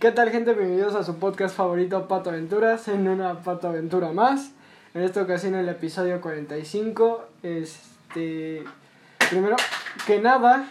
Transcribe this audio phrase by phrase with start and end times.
[0.00, 0.54] ¿Qué tal gente?
[0.54, 4.52] Bienvenidos a su podcast favorito Pato Aventuras en una Pato Aventura más.
[4.94, 7.22] En esta ocasión el episodio 45.
[7.42, 8.64] Este...
[9.28, 9.56] Primero
[10.06, 10.66] que nada,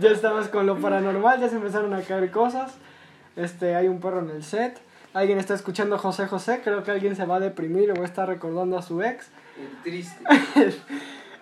[0.00, 2.72] ya estamos con lo paranormal, ya se empezaron a caer cosas.
[3.36, 4.80] Este, hay un perro en el set.
[5.12, 8.78] Alguien está escuchando José José, creo que alguien se va a deprimir o está recordando
[8.78, 9.28] a su ex.
[9.84, 10.24] triste.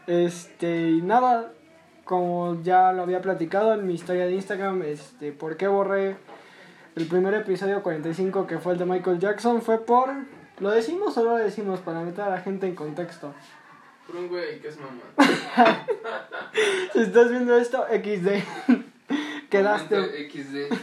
[0.08, 1.52] Este, y nada,
[2.04, 6.16] como ya lo había platicado en mi historia de Instagram, este, ¿por qué borré
[6.96, 9.60] el primer episodio 45 que fue el de Michael Jackson?
[9.60, 10.08] Fue por...
[10.60, 13.34] ¿Lo decimos o no lo decimos para meter a la gente en contexto?
[14.06, 15.02] Por un güey que es mamá.
[16.94, 18.78] si estás viendo esto, XD.
[19.50, 20.74] quedaste, Momento XD.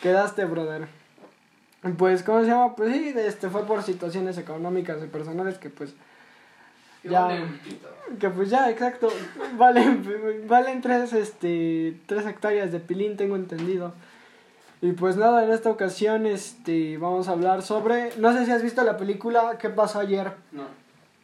[0.00, 0.86] quedaste, brother.
[1.98, 2.76] Pues, ¿cómo se llama?
[2.76, 5.94] Pues sí, este fue por situaciones económicas y personales que pues
[7.02, 7.44] Que Ya.
[8.20, 9.08] Que pues ya, exacto.
[9.56, 13.92] Valen, valen tres, este, tres hectáreas de pilín, tengo entendido.
[14.82, 18.14] Y pues nada, en esta ocasión este, vamos a hablar sobre...
[18.18, 20.32] No sé si has visto la película ¿Qué pasó ayer?
[20.52, 20.64] No.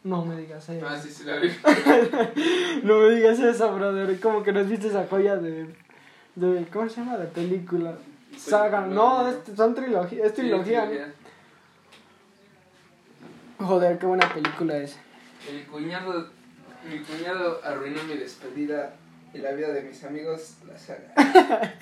[0.04, 0.86] No me digas eso.
[0.88, 1.48] Ah, sí, sí, la vi.
[2.82, 4.18] No me digas eso, brother.
[4.20, 5.68] Como que nos viste esa joya de...
[6.34, 7.18] de ¿Cómo se llama?
[7.18, 7.94] De película.
[8.36, 8.80] Saga.
[8.80, 11.12] No, es, son trilogía, es Sí, trilogía.
[13.60, 14.98] Joder, qué buena película es.
[15.48, 16.30] El cuñado.
[16.90, 18.94] Mi cuñado arruinó mi despedida
[19.34, 21.14] y la vida de mis amigos, la saga.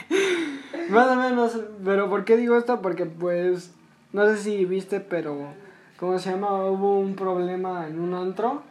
[0.90, 2.80] Más o menos, pero ¿por qué digo esto?
[2.80, 3.72] Porque pues,
[4.12, 5.52] no sé si viste, pero,
[5.98, 6.64] ¿cómo se llama?
[6.66, 8.62] Hubo un problema en un antro,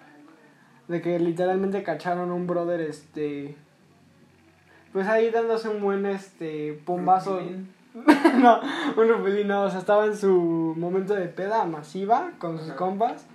[0.88, 3.55] de que literalmente cacharon a un brother, este,
[4.93, 7.41] pues ahí dándose un buen, este, pombazo.
[8.36, 8.59] no,
[8.95, 12.77] un rupilín, no, o sea, estaba en su momento de peda masiva con sus Ajá.
[12.77, 13.25] compas,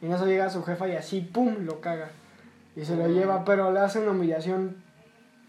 [0.00, 2.10] y en eso llega su jefa y así, pum, lo caga.
[2.76, 4.83] Y se lo lleva, pero le hace una humillación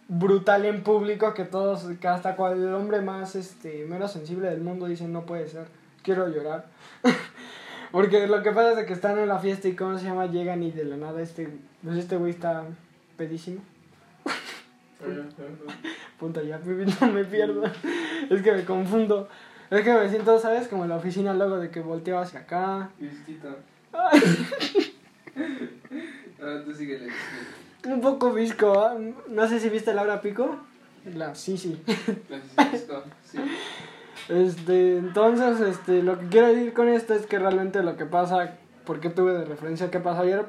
[0.07, 4.61] brutal en público que todos, que hasta cual el hombre más este menos sensible del
[4.61, 5.65] mundo dice no puede ser,
[6.03, 6.65] quiero llorar.
[7.91, 10.63] Porque lo que pasa es que están en la fiesta y cómo se llama, llegan
[10.63, 11.49] y de la nada este,
[11.83, 12.63] pues este güey está
[13.15, 13.61] pedísimo.
[16.19, 17.63] Punto ya, no me pierdo.
[18.29, 19.29] Es que me confundo.
[19.69, 20.67] Es que me siento, ¿sabes?
[20.67, 22.89] Como en la oficina luego de que volteo hacia acá.
[26.41, 27.13] Ahora tú sigue la
[27.85, 28.95] Un poco visco, ¿ah?
[29.29, 30.57] No sé si viste Laura Pico.
[31.15, 31.81] La sí, sí.
[33.23, 33.39] Sí.
[34.29, 38.57] Este, entonces, este, lo que quiero decir con esto es que realmente lo que pasa,
[38.85, 40.45] porque tuve de referencia qué pasó ayer,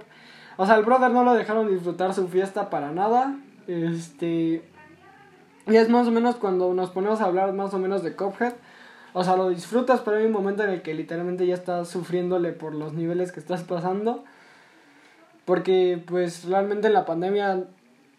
[0.57, 3.37] o sea, el brother no lo dejaron disfrutar su fiesta para nada,
[3.67, 4.63] este,
[5.67, 8.55] y es más o menos cuando nos ponemos a hablar más o menos de Cuphead,
[9.13, 12.53] o sea, lo disfrutas, pero hay un momento en el que literalmente ya estás sufriéndole
[12.53, 14.25] por los niveles que estás pasando,
[15.47, 17.65] porque pues realmente en la pandemia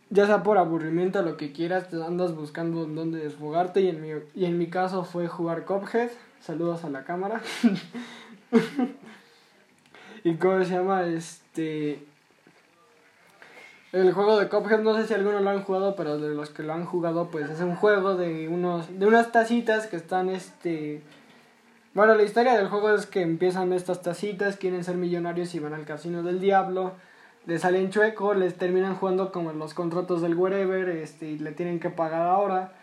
[0.10, 3.90] ya sea por aburrimiento o lo que quieras, te andas buscando en dónde desfogarte y
[3.90, 6.10] en mi, y en mi caso fue jugar Cuphead.
[6.40, 7.42] Saludos a la cámara.
[10.24, 12.06] y cómo se llama este
[13.92, 16.64] el juego de Cuphead, no sé si algunos lo han jugado, pero de los que
[16.64, 21.02] lo han jugado, pues es un juego de unos de unas tacitas que están este
[21.94, 25.74] bueno, la historia del juego es que empiezan estas tacitas, quieren ser millonarios y van
[25.74, 26.94] al casino del diablo
[27.48, 31.80] le salen chueco, les terminan jugando como los contratos del wherever, este, y le tienen
[31.80, 32.74] que pagar ahora.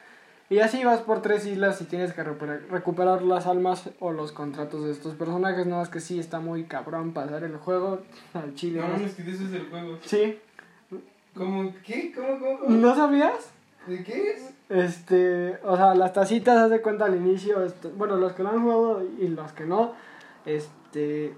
[0.49, 4.85] Y así vas por tres islas y tienes que recuperar, las almas o los contratos
[4.85, 5.67] de estos personajes.
[5.67, 8.01] No, es que sí, está muy cabrón pasar el juego
[8.35, 8.81] al chile.
[8.81, 8.95] No ¿no?
[8.95, 9.99] mames, que eso es el juego.
[10.03, 10.39] Sí,
[11.37, 11.73] ¿Cómo?
[11.85, 12.13] ¿Qué?
[12.15, 12.39] ¿Cómo?
[12.39, 12.59] ¿Cómo?
[12.61, 12.77] cómo?
[12.77, 13.51] ¿no sabías?
[13.87, 14.55] ¿De qué es?
[14.71, 18.51] Este, o sea, las tacitas, haz de cuenta al inicio, este, bueno, los que lo
[18.51, 19.93] han jugado y los que no,
[20.47, 21.35] este,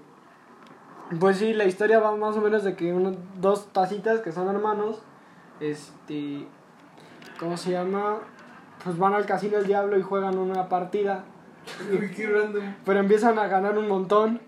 [1.19, 4.47] pues sí, la historia va más o menos de que uno, dos tacitas que son
[4.49, 5.01] hermanos,
[5.59, 6.45] este,
[7.39, 8.19] ¿cómo se llama?
[8.83, 11.23] Pues van al casino del diablo y juegan una partida,
[12.85, 14.41] pero empiezan a ganar un montón.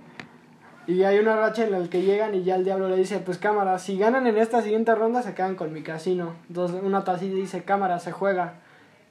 [0.87, 3.37] Y hay una racha en la que llegan y ya el diablo le dice, pues
[3.37, 6.33] cámara, si ganan en esta siguiente ronda se quedan con mi casino.
[6.47, 8.55] Entonces una tacita dice, cámara, se juega.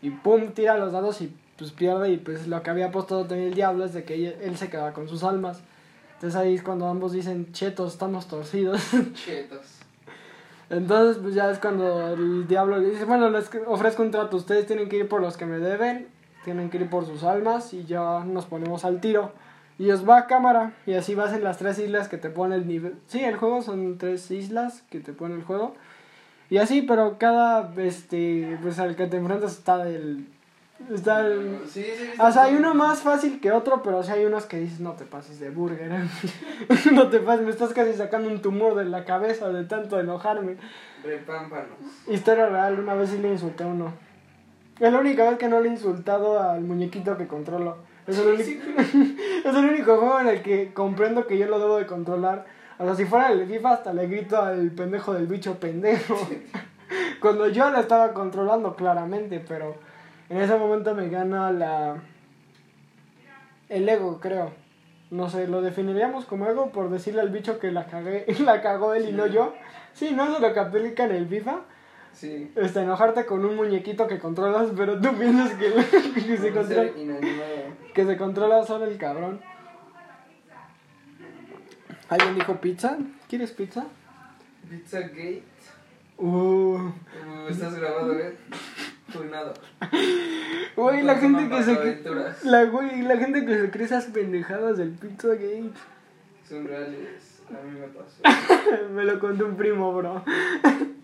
[0.02, 2.10] Y pum, tira los dados y pues pierde.
[2.10, 4.92] Y pues lo que había apostado también el diablo es de que él se queda
[4.92, 5.62] con sus almas.
[6.18, 8.82] Entonces ahí es cuando ambos dicen, chetos, estamos torcidos.
[9.14, 9.78] Chetos.
[10.68, 14.66] Entonces pues ya es cuando el diablo le dice, bueno, les ofrezco un trato, ustedes
[14.66, 16.08] tienen que ir por los que me deben,
[16.42, 19.30] tienen que ir por sus almas y ya nos ponemos al tiro.
[19.78, 22.56] Y os va a cámara y así vas en las tres islas que te pone
[22.56, 22.96] el nivel.
[23.06, 25.76] Sí, el juego son tres islas que te pone el juego.
[26.50, 30.26] Y así, pero cada, este, pues al que te enfrentas está del...
[30.92, 31.26] Está.
[31.66, 32.10] Sí, sí.
[32.20, 34.92] O sea, hay uno más fácil que otro, pero sí hay unos que dices, no
[34.92, 35.90] te pases de burger.
[36.92, 40.56] no te pases, me estás casi sacando un tumor de la cabeza de tanto enojarme.
[41.02, 41.78] Repámpanos.
[42.06, 43.92] Historia real, una vez sí le insulté a uno.
[44.78, 47.78] Es la única vez que no le he insultado al muñequito que controlo.
[48.06, 48.62] Es el, único,
[49.44, 52.46] es el único juego en el que comprendo que yo lo debo de controlar.
[52.78, 56.16] O sea, si fuera el FIFA hasta le grito al pendejo del bicho pendejo.
[57.20, 59.76] Cuando yo lo estaba controlando claramente, pero
[60.30, 62.02] en ese momento me gana la...
[63.68, 64.52] El ego, creo.
[65.10, 68.94] No sé, lo definiríamos como ego por decirle al bicho que la cagué, la cagó
[68.94, 69.54] él y no yo.
[69.94, 71.60] Sí, no eso es lo que aplica en el FIFA.
[72.12, 72.50] Sí.
[72.56, 75.72] Este, enojarte con un muñequito que controlas, pero tú piensas que,
[76.14, 76.90] que se controla,
[77.94, 79.40] que se controla solo el cabrón.
[82.08, 82.98] ¿Alguien dijo pizza?
[83.28, 83.86] ¿Quieres pizza?
[84.68, 85.42] Pizzagate.
[86.16, 88.36] Uh, Uh, estás grabado, ¿eh?
[89.30, 89.54] Nada.
[90.76, 92.02] güey, la gente que se
[92.44, 95.72] la güey, la gente que se cree esas pendejadas del pizza gate.
[96.48, 97.42] Son reales.
[97.48, 98.22] A mí me pasó.
[98.94, 100.24] Me lo contó un primo, bro.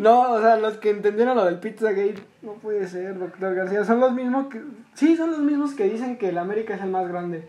[0.00, 3.84] No, o sea, los que entendieron lo del Pizzagate, no puede ser, doctor García.
[3.84, 4.62] Son los mismos que.
[4.94, 7.46] Sí, son los mismos que dicen que el América es el más grande.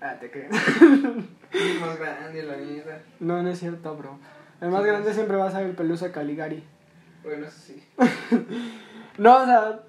[0.00, 0.48] Ah, te crees.
[1.50, 3.00] Es más grande, la neta.
[3.18, 4.18] No, no es cierto, bro.
[4.60, 6.62] El más grande siempre va a ser el Pelusa Caligari.
[7.24, 7.82] Bueno, eso sí.
[9.18, 9.80] No, o sea.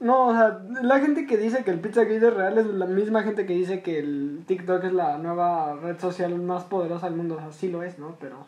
[0.00, 3.22] No, o sea, la gente que dice que el Pizzagate es real es la misma
[3.22, 7.36] gente que dice que el TikTok es la nueva red social más poderosa del mundo.
[7.36, 8.16] O sea, sí lo es, ¿no?
[8.20, 8.46] Pero.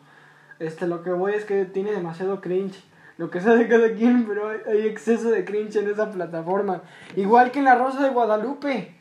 [0.59, 2.83] Este, lo que voy es que tiene demasiado cringe.
[3.17, 6.81] Lo que sea de cada quien, pero hay, hay exceso de cringe en esa plataforma.
[7.15, 8.95] Igual que en la Rosa de Guadalupe.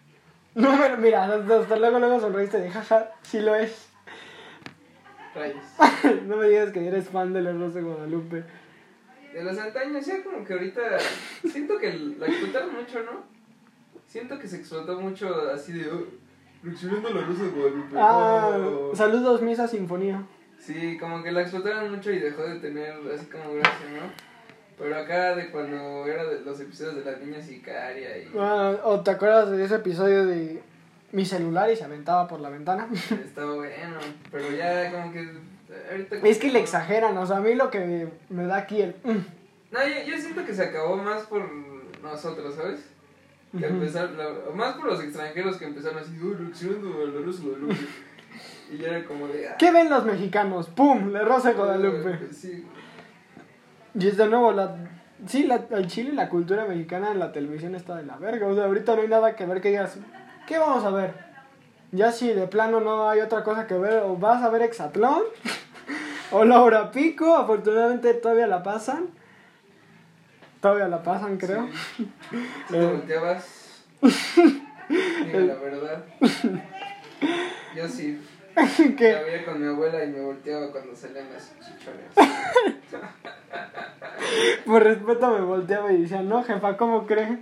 [0.55, 3.89] No, pero mira, hasta, hasta luego, luego sonreíste de jaja, sí lo es.
[5.35, 5.65] Rayos.
[6.27, 8.45] no me digas que eres fan de la Rosa de Guadalupe.
[9.35, 10.81] De los antaños, ya como que ahorita.
[11.51, 13.25] Siento que la explotaron mucho, ¿no?
[14.07, 15.91] Siento que se explotó mucho así de.
[15.91, 16.05] Oh,
[16.63, 17.97] reaccionando la rosa de Guadalupe.
[17.99, 18.93] Ah, Oh.
[18.95, 20.25] saludos, Misa Sinfonía.
[20.59, 24.35] Sí, como que la explotaron mucho y dejó de tener así como gracia, ¿no?
[24.79, 29.01] Pero acá de cuando era de los episodios de la niña sicaria y Ah, ¿O
[29.01, 30.63] te acuerdas de ese episodio de
[31.13, 32.89] mi celular y se aventaba por la ventana?
[33.25, 33.99] estaba bueno,
[34.33, 35.29] pero ya como que
[35.91, 38.95] ahorita es que le exageran, o sea, a mí lo que me da aquí el...
[39.05, 39.11] mm,
[39.73, 41.49] No, yo, yo siento que se acabó más por
[42.03, 42.81] nosotros, ¿sabes?
[43.59, 47.77] Que empezar, la- más por los extranjeros que empezaron así, "Oh, reaccionando Guadalupe.
[48.73, 49.49] y ya era como de...
[49.49, 50.69] ah, ¿Qué ven los mexicanos?
[50.71, 51.13] ¡Pum!
[51.13, 52.19] La Rosa Guadalupe.
[52.33, 52.65] Sí,
[53.95, 54.77] Y es de nuevo, la...
[55.29, 58.49] Sí, la, el Chile y la cultura mexicana en la televisión está de la verga.
[58.49, 59.97] O sea, ahorita no hay nada que ver que digas,
[60.49, 61.15] ¿qué vamos a ver?
[61.95, 65.23] Ya si de plano no hay otra cosa que ver, o vas a ver Exatlón,
[66.33, 69.07] o Laura Pico, afortunadamente todavía la pasan.
[70.61, 71.69] Todavía la pasan, creo.
[71.97, 72.11] Sí.
[72.69, 72.87] Si te Eh.
[72.87, 76.05] volteabas, digo la verdad.
[77.77, 78.21] Yo sí,
[78.55, 82.31] la que veía con mi abuela y me volteaba cuando salían las chichones.
[84.67, 87.39] por respeto me volteaba y decía, no, jefa, ¿cómo cree?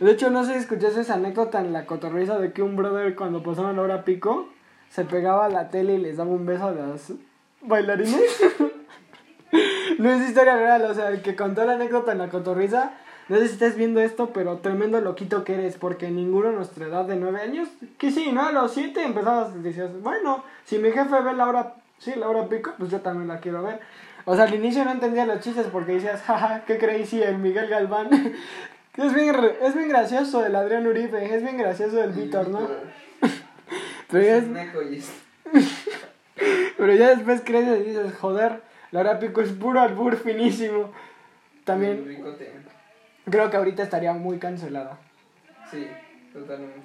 [0.00, 3.14] De hecho, no sé si escuchaste esa anécdota en la cotorriza de que un brother
[3.14, 4.48] cuando pasaban Laura Pico
[4.90, 7.12] se pegaba a la tele y les daba un beso a las
[7.62, 8.44] bailarines.
[9.98, 12.92] no es historia real, o sea, el que contó la anécdota en la cotorriza,
[13.28, 16.86] no sé si estás viendo esto, pero tremendo loquito que eres, porque ninguno a nuestra
[16.86, 18.42] edad de nueve años, que sí, ¿no?
[18.42, 22.90] A los siete empezabas, decías, bueno, si mi jefe ve Laura, sí, Laura Pico, pues
[22.90, 23.80] yo también la quiero ver.
[24.26, 27.68] O sea, al inicio no entendía los chistes porque decías, jaja, qué crazy el Miguel
[27.68, 28.10] Galván.
[28.96, 32.60] es, bien, es bien gracioso el Adrián Uribe, es bien gracioso el Víctor, ¿no?
[34.08, 35.12] Pero ya, Es
[36.76, 40.92] pero después creces y dices, joder, Laura Pico es puro albur finísimo.
[41.64, 42.22] También
[43.28, 44.98] creo que ahorita estaría muy cancelada.
[45.70, 45.86] Sí,
[46.32, 46.80] totalmente.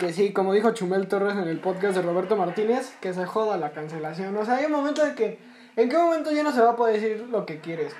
[0.00, 3.56] Que sí, como dijo Chumel Torres en el podcast de Roberto Martínez, que se joda
[3.56, 4.36] la cancelación.
[4.36, 5.38] O sea, hay un momento de que,
[5.76, 7.94] ¿en qué momento ya no se va a poder decir lo que quieres?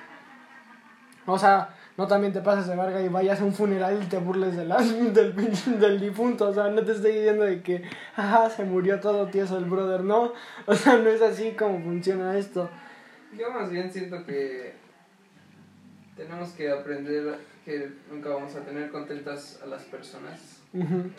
[1.27, 4.19] O sea, no también te pases de verga y vayas a un funeral y te
[4.19, 4.57] burles
[5.15, 6.49] del, pinche- del difunto.
[6.51, 7.83] O sea, no te estoy diciendo de que,
[8.17, 10.33] ajá, se murió todo tieso el brother, no.
[10.67, 12.69] O sea, no es así como funciona esto.
[13.39, 14.75] Yo más bien siento que
[16.17, 20.61] tenemos que aprender que nunca vamos a tener contentas a las personas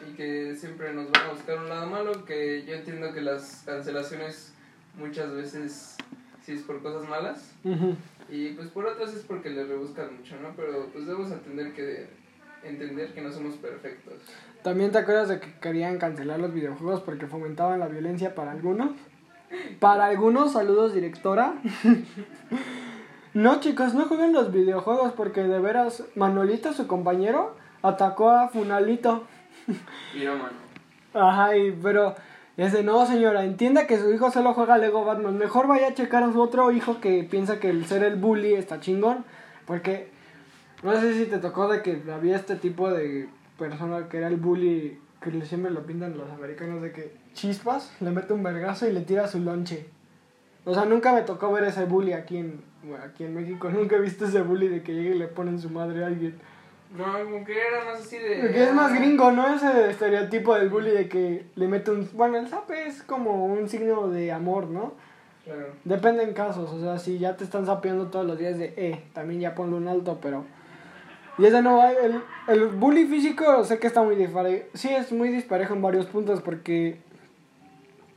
[0.10, 3.63] y que siempre nos van a buscar un lado malo, que yo entiendo que las
[3.65, 4.53] cancelaciones
[4.98, 5.98] muchas veces
[6.46, 7.51] sí es por cosas malas.
[8.29, 10.53] Y pues por otras es porque les rebuscan mucho, ¿no?
[10.55, 12.07] Pero pues debemos entender que
[12.63, 14.15] entender que no somos perfectos.
[14.63, 18.91] También te acuerdas de que querían cancelar los videojuegos porque fomentaban la violencia para algunos.
[19.79, 21.53] Para algunos, saludos directora.
[23.34, 29.25] no chicos, no jueguen los videojuegos porque de veras Manolito, su compañero, atacó a Funalito.
[30.13, 30.67] Pirómano.
[31.13, 32.15] Ajá, y, pero
[32.58, 35.38] ese no señora, entienda que su hijo solo juega Lego Batman.
[35.38, 38.56] Mejor vaya a checar a su otro hijo que piensa que el ser el bully
[38.56, 39.26] está chingón.
[39.68, 40.10] Porque
[40.84, 44.38] No sé si te tocó de que había este tipo de persona que era el
[44.38, 48.92] bully, que siempre lo pintan los americanos, de que chispas, le mete un vergazo y
[48.92, 49.88] le tira su lonche.
[50.66, 52.62] O sea, nunca me tocó ver ese bully aquí en,
[53.04, 53.70] aquí en México.
[53.74, 56.36] Nunca he visto ese bully de que llegue y le ponen su madre a alguien.
[56.96, 58.38] No, como que era más así de.
[58.41, 59.53] Porque es más gringo, ¿no?
[59.53, 62.10] Ese estereotipo del bully de que le mete un...
[62.13, 64.94] Bueno, el zape es como un signo de amor, ¿no?
[65.44, 65.67] Claro.
[65.84, 69.03] Depende en casos, o sea, si ya te están sapeando todos los días de, eh,
[69.13, 70.46] también ya ponle un alto, pero...
[71.38, 75.12] Y ese no va, el, el bully físico sé que está muy disparejo, sí es
[75.12, 77.00] muy disparejo en varios puntos porque...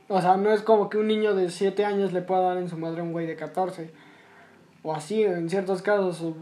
[0.07, 2.67] O sea, no es como que un niño de 7 años le pueda dar en
[2.67, 3.91] su madre a un güey de 14.
[4.83, 6.21] O así, en ciertos casos.
[6.21, 6.35] o-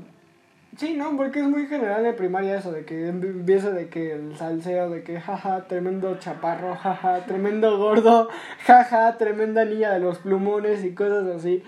[0.77, 4.37] Sí, no, porque es muy general de primaria eso, de que empieza de que el
[4.37, 8.29] salseo, de que jaja, tremendo chaparro, jaja, tremendo gordo,
[8.65, 11.63] jaja, tremenda niña de los plumones y cosas así.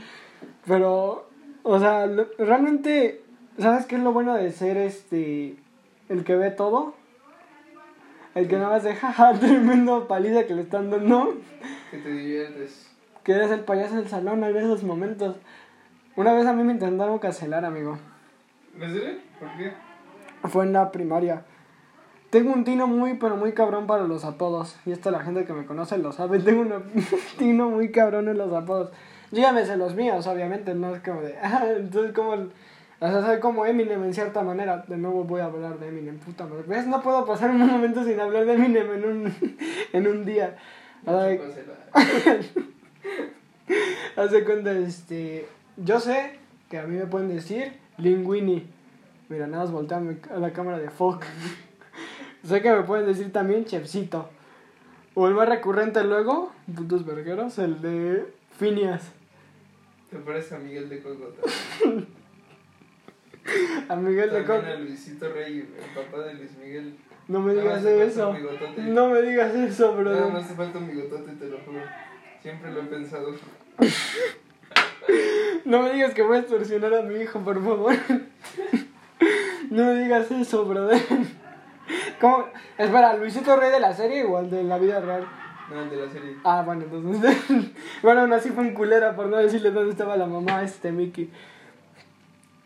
[0.66, 1.28] Pero,
[1.64, 3.22] o sea, lo- realmente,
[3.58, 5.56] ¿sabes qué es lo bueno de ser este,
[6.08, 6.94] el que ve todo?
[8.34, 11.36] El que nada más de jaja, tremendo paliza que le están dando,
[11.90, 12.90] Que te diviertes.
[13.24, 15.36] que eres el payaso del salón en esos momentos.
[16.16, 17.98] Una vez a mí me intentaron cancelar, amigo.
[18.80, 19.20] ¿En serio?
[19.40, 19.74] ¿Por qué?
[20.48, 21.44] Fue en la primaria.
[22.30, 24.78] Tengo un tino muy, pero muy cabrón para los apodos.
[24.86, 26.40] Y esto la gente que me conoce lo sabe.
[26.44, 26.84] Tengo un
[27.38, 28.92] tino muy cabrón en los apodos.
[29.32, 30.74] Yo ya me sé los míos, obviamente.
[30.74, 31.36] No es como de.
[31.42, 32.32] Ah, entonces, como.
[32.32, 34.86] O sea, soy como Eminem en cierta manera.
[34.88, 36.64] De nuevo voy a hablar de Eminem, puta madre.
[36.68, 36.88] ¿Ves?
[36.88, 39.34] No puedo pasar un momento sin hablar de Eminem en un,
[39.92, 40.56] en un día.
[41.06, 41.74] O sea, Chúpasela.
[44.16, 45.48] Hace cuenta, este.
[45.76, 48.66] Yo sé que a mí me pueden decir Linguini.
[49.30, 50.02] Mira, nada más voltea
[50.34, 51.26] a la cámara de Folk.
[52.44, 54.30] sé que me pueden decir también Chefcito.
[55.14, 59.12] O el más recurrente luego, putos vergueros, el de Phineas.
[60.10, 61.42] Te parece a Miguel de Cogota.
[63.90, 64.72] A Miguel de También Coco.
[64.72, 66.96] a Luisito Rey, el papá de Luis Miguel.
[67.28, 68.36] No me digas eso.
[68.78, 70.12] No me digas eso, bro.
[70.12, 71.82] Nada más te falta un bigotote, te lo juro.
[72.42, 73.34] Siempre lo he pensado.
[75.66, 77.94] No me digas que voy a extorsionar a mi hijo, por favor.
[79.70, 81.02] no me digas eso, brother.
[82.20, 82.46] ¿Cómo?
[82.78, 85.28] Espera, ¿Luisito Rey de la serie o el de la vida real?
[85.70, 86.38] No, el de la serie.
[86.44, 87.38] Ah, bueno, entonces.
[88.04, 91.32] bueno, aún así fue un culera por no decirle dónde estaba la mamá, este Mickey.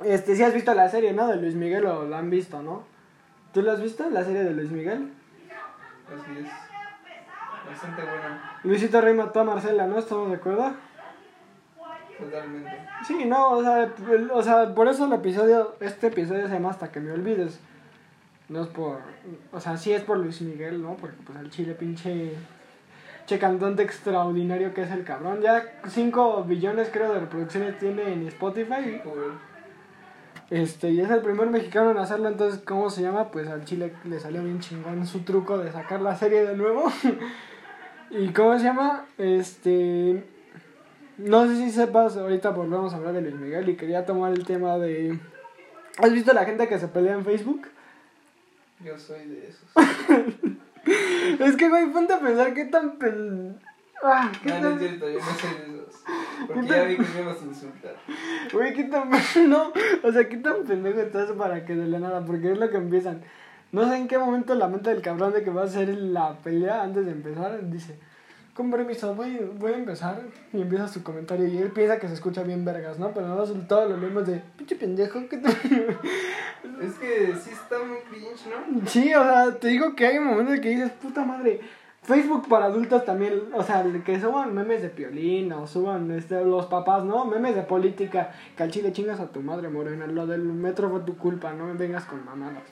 [0.04, 1.28] Este, si has visto la serie, ¿no?
[1.28, 2.84] De Luis Miguel o la han visto, ¿no?
[3.54, 5.14] ¿Tú la has visto, la serie de Luis Miguel?
[6.08, 6.52] Así es.
[7.66, 8.60] Bastante buena.
[8.64, 9.98] Luisito Rey mató a Marcela, ¿no?
[9.98, 10.74] ¿Estamos de acuerdo?
[12.20, 12.72] Totalmente.
[13.06, 16.70] Sí, no, o sea, el- o sea, por eso el episodio, este episodio se llama
[16.70, 17.60] Hasta que me olvides.
[18.48, 19.00] No es por,
[19.52, 20.96] o sea, sí es por Luis Miguel, ¿no?
[20.96, 22.34] Porque pues al chile pinche,
[23.26, 25.42] che cantante extraordinario que es el cabrón.
[25.42, 29.02] Ya 5 billones creo de reproducciones tiene en Spotify.
[30.52, 33.32] Este, y es el primer mexicano en hacerlo, entonces, ¿cómo se llama?
[33.32, 36.84] Pues al chile le salió bien chingón su truco de sacar la serie de nuevo.
[38.12, 39.06] ¿Y cómo se llama?
[39.18, 40.24] Este...
[41.18, 44.46] No sé si sepas, ahorita volvemos a hablar de Luis Miguel y quería tomar el
[44.46, 45.18] tema de...
[45.98, 47.68] ¿Has visto la gente que se pelea en Facebook?
[48.84, 49.70] Yo soy de esos.
[51.40, 53.58] Es que, güey, ponte a pensar qué tan pen...
[54.04, 54.80] Ah, qué No, no es tan...
[54.80, 56.04] cierto, yo no soy de esos.
[56.48, 57.96] Porque ya vi que me ibas a insultar.
[58.54, 59.10] Güey, qué tan...
[59.50, 62.70] No, o sea, qué tan pendejo estás para que de la nada, porque es lo
[62.70, 63.24] que empiezan.
[63.72, 66.38] No sé en qué momento la mente del cabrón de que va a hacer la
[66.38, 67.98] pelea antes de empezar dice,
[68.56, 70.22] con permiso, voy, voy a empezar.
[70.54, 73.14] Y empieza su comentario y él piensa que se escucha bien vergas, ¿no?
[73.14, 75.50] Pero no, todos lo leemos de, pinche pendejo, ¿qué te...
[76.82, 78.88] Es que sí está muy cringe, ¿no?
[78.88, 81.62] Sí, o sea, te digo que hay un momento en que dices, puta madre,
[82.02, 86.66] Facebook para adultos también, o sea, que suban memes de piolín o suban este, los
[86.66, 87.26] papás, ¿no?
[87.26, 91.02] Memes de política, que al chile chingas a tu madre, morena, lo del metro fue
[91.02, 92.64] tu culpa, no me vengas con mamadas.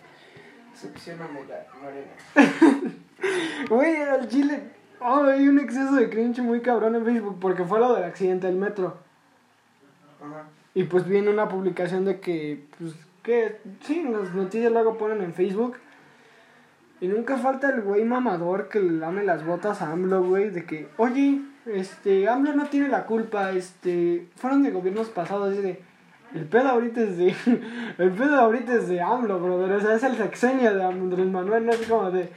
[0.72, 2.94] Excepción a Mora- Morena.
[3.70, 4.64] Güey, al chile,
[5.04, 8.48] oh, hay un exceso de cringe muy cabrón en Facebook porque fue lo del accidente
[8.48, 8.98] del metro.
[10.22, 10.46] Ajá.
[10.76, 15.34] Y pues viene una publicación de que, pues, que, sí, las noticias luego ponen en
[15.34, 15.78] Facebook.
[17.00, 20.66] Y nunca falta el güey mamador que le lame las botas a AMLO, güey, de
[20.66, 25.82] que, oye, este, AMLO no tiene la culpa, este, fueron de gobiernos pasados, de,
[26.34, 27.36] el pedo ahorita es de,
[27.98, 31.66] el pedo ahorita es de AMLO, brother, o sea, es el sexenio de Andrés Manuel,
[31.66, 32.30] no es como de,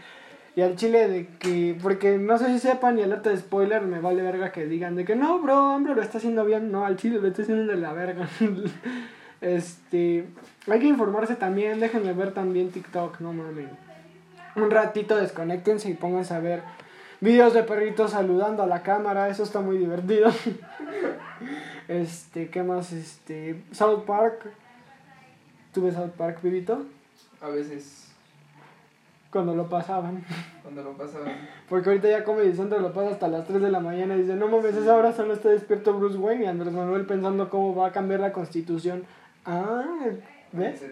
[0.57, 4.01] y al chile de que, porque no sé si sepan, y alerta de spoiler, me
[4.01, 6.97] vale verga que digan de que no, bro, AMLO lo está haciendo bien, no, al
[6.97, 8.27] chile lo está haciendo de la verga.
[9.43, 10.27] este,
[10.67, 13.69] hay que informarse también, déjenme ver también TikTok, no mames.
[14.57, 16.63] Un ratito desconectense y pónganse a ver
[17.21, 20.31] videos de perritos saludando a la cámara, eso está muy divertido.
[21.89, 22.95] este, ¿qué más?
[22.95, 24.47] Este, South Park.
[25.75, 26.87] ¿Tú ves South Park, Vivito?
[27.43, 28.06] A veces,
[29.37, 30.25] Cuando lo pasaban.
[30.63, 31.33] cuando lo pasaban.
[31.69, 34.35] Porque ahorita ya Comedy Central lo pasa hasta las 3 de la mañana y dice,
[34.35, 37.89] no mames, esa hora solo está despierto Bruce Wayne y Andrés Manuel pensando cómo va
[37.89, 39.05] a cambiar la constitución.
[39.45, 39.85] Ah,
[40.53, 40.83] ¿ves?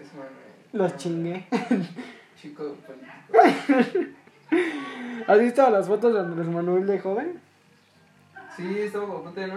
[0.73, 1.45] Los chingué.
[2.41, 4.09] Chico político.
[5.27, 7.39] ¿Has visto las fotos de Andrés Manuel de joven?
[8.55, 9.55] Sí, estaba guapote, ¿no?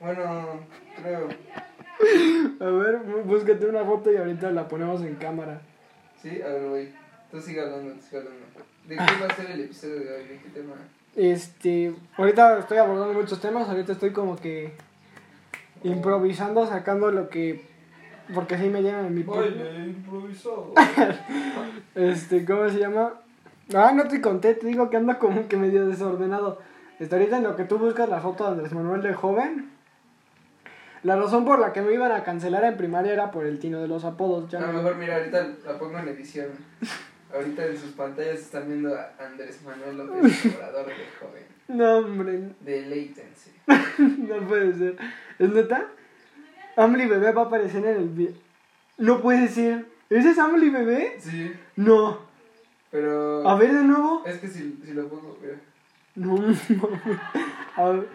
[0.00, 0.60] Bueno,
[1.02, 1.28] creo.
[2.60, 5.60] A ver, bú- búscate una foto y ahorita la ponemos en cámara.
[6.22, 6.94] Sí, a ver, voy.
[7.30, 8.46] Tú sigue hablando, tú sigue hablando.
[8.86, 10.22] ¿De qué va a ser el episodio de hoy?
[10.28, 10.74] ¿De qué tema?
[11.16, 14.72] Este, ahorita estoy abordando muchos temas, ahorita estoy como que
[15.82, 17.64] improvisando, sacando lo que...
[18.34, 19.22] Porque así me llenan en mi...
[19.22, 20.72] po- improvisado.
[21.94, 23.14] Este, ¿cómo se llama?
[23.74, 26.60] Ah, no te conté, te digo que ando como que medio desordenado.
[27.00, 29.70] Está ahorita en lo que tú buscas la foto de Andrés Manuel de joven.
[31.02, 33.80] La razón por la que me iban a cancelar en primaria era por el tino
[33.80, 34.50] de los apodos.
[34.50, 36.48] Ya A lo no- mejor, mira, ahorita la pongo en edición.
[37.34, 41.44] Ahorita en sus pantallas están viendo a Andrés Manuel López Obrador de joven.
[41.68, 43.50] No, hombre, De latency.
[44.28, 44.96] no puede ser.
[45.38, 45.86] ¿Es neta?
[46.76, 48.34] Amly Bebé va a aparecer en el video.
[48.98, 49.86] No puede ser.
[50.08, 51.16] ¿Ese es Amly Bebé?
[51.18, 52.20] Sí, No.
[52.90, 53.48] pero.
[53.48, 54.22] A ver de nuevo.
[54.24, 55.56] Es que si, si lo pongo, mira.
[56.14, 56.60] No mames.
[57.76, 58.08] A ver.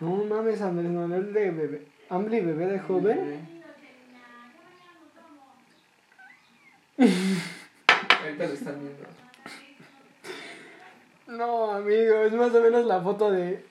[0.00, 1.86] No mames, Andrés Manuel de bebé.
[2.10, 3.62] Amly Bebé de joven.
[8.42, 9.06] Ahorita lo están viendo.
[11.28, 13.64] No, amigo, es más o menos la foto de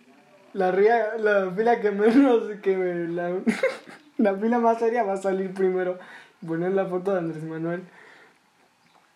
[0.54, 3.38] la ría, la fila que menos que la,
[4.18, 6.00] la fila más seria va a salir primero.
[6.46, 7.84] Poner la foto de Andrés Manuel.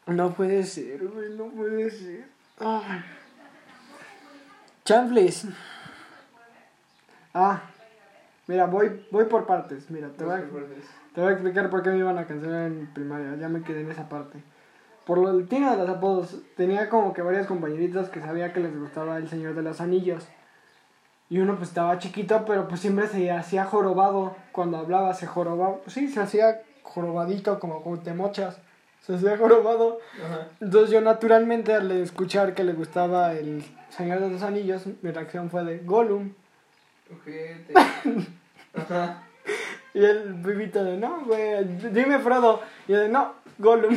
[0.08, 2.26] No puede ser, güey, no puede ser.
[2.60, 3.04] Ah.
[4.84, 5.48] Chanfles.
[7.34, 7.64] Ah,
[8.46, 9.90] mira, voy, voy por partes.
[9.90, 10.44] Mira, te voy, a,
[11.16, 13.36] te voy a explicar por qué me iban a cancelar en primaria.
[13.36, 14.44] Ya me quedé en esa parte.
[15.06, 18.60] Por lo del tino de los apodos, tenía como que varias compañeritas que sabía que
[18.60, 20.28] les gustaba el Señor de los Anillos.
[21.30, 24.36] Y uno pues estaba chiquito, pero pues siempre se hacía jorobado.
[24.52, 25.78] Cuando hablaba se jorobaba.
[25.88, 28.58] Sí, se hacía jorobadito, como como te mochas.
[29.02, 30.00] Se hacía jorobado.
[30.24, 30.48] Ajá.
[30.60, 35.50] Entonces yo naturalmente al escuchar que le gustaba el Señor de los Anillos, mi reacción
[35.50, 36.34] fue de Gollum.
[38.74, 39.24] Ajá.
[39.94, 42.62] Y el bebito de, no, güey, dime Frodo.
[42.88, 43.96] Y yo de, no, Gollum.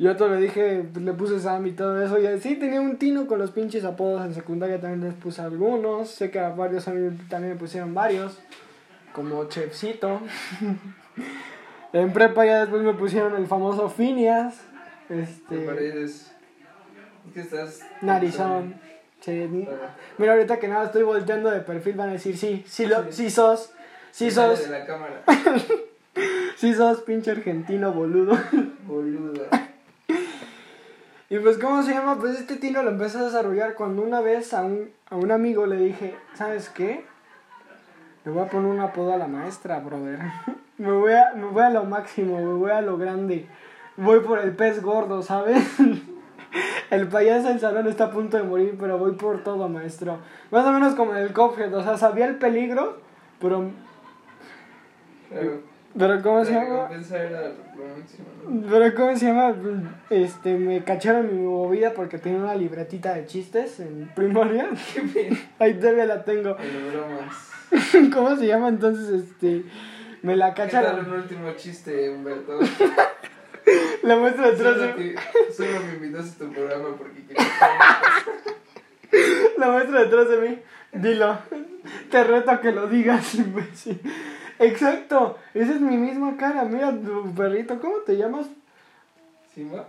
[0.00, 2.18] Y otro le dije, pues, le puse Sam y todo eso.
[2.20, 4.24] Y sí, tenía un tino con los pinches apodos.
[4.24, 6.08] En secundaria también les puse algunos.
[6.08, 8.38] Sé que a varios a mí también me pusieron varios.
[9.12, 10.20] Como Chefcito.
[11.92, 14.60] en prepa ya después me pusieron el famoso Phineas.
[15.08, 15.66] De Este.
[17.34, 17.80] que estás.
[18.00, 18.74] Narizón.
[19.20, 19.66] Sí.
[19.68, 23.10] Ah, Mira, ahorita que nada estoy volteando de perfil, van a decir, sí, sí, lo,
[23.10, 23.30] Sí.
[23.30, 23.72] sos.
[24.12, 24.62] Sí sos.
[24.62, 25.22] de la cámara.
[26.56, 28.36] Sí sos pinche argentino boludo.
[28.84, 29.44] Boluda.
[31.30, 32.18] Y pues, ¿cómo se llama?
[32.18, 35.66] Pues este tino lo empecé a desarrollar cuando una vez a un, a un amigo
[35.66, 37.04] le dije, ¿sabes qué?
[38.24, 40.18] Le voy a poner un apodo a la maestra, brother.
[40.78, 43.46] me, voy a, me voy a lo máximo, me voy a lo grande.
[43.98, 45.62] Voy por el pez gordo, ¿sabes?
[46.90, 50.18] el payaso del salón está a punto de morir, pero voy por todo, maestro.
[50.50, 53.00] Más o menos como en el Cuphead, o sea, sabía el peligro,
[53.38, 53.70] pero...
[55.98, 56.88] Pero ¿cómo se La llama?
[58.70, 59.54] Pero ¿cómo se llama?
[60.10, 64.68] Este, me cacharon mi movida porque tenía una libretita de chistes en primaria.
[65.58, 66.56] Ahí todavía la tengo.
[68.12, 68.68] ¿Cómo se llama?
[68.68, 69.64] Entonces, este,
[70.22, 71.06] me la ¿Qué tal cacharon.
[71.06, 72.58] un último chiste, Humberto?
[74.02, 75.16] La muestra detrás de
[75.54, 77.22] solo me invitaste a tu programa porque
[79.58, 80.58] la muestra detrás de mí.
[80.92, 81.38] Dilo.
[82.10, 84.00] Te reto a que lo digas, imbécil.
[84.58, 85.38] Exacto.
[85.54, 86.64] Esa es mi misma cara.
[86.64, 87.78] Mira tu perrito.
[87.80, 88.46] ¿Cómo te llamas?
[89.54, 89.88] ¿Simba?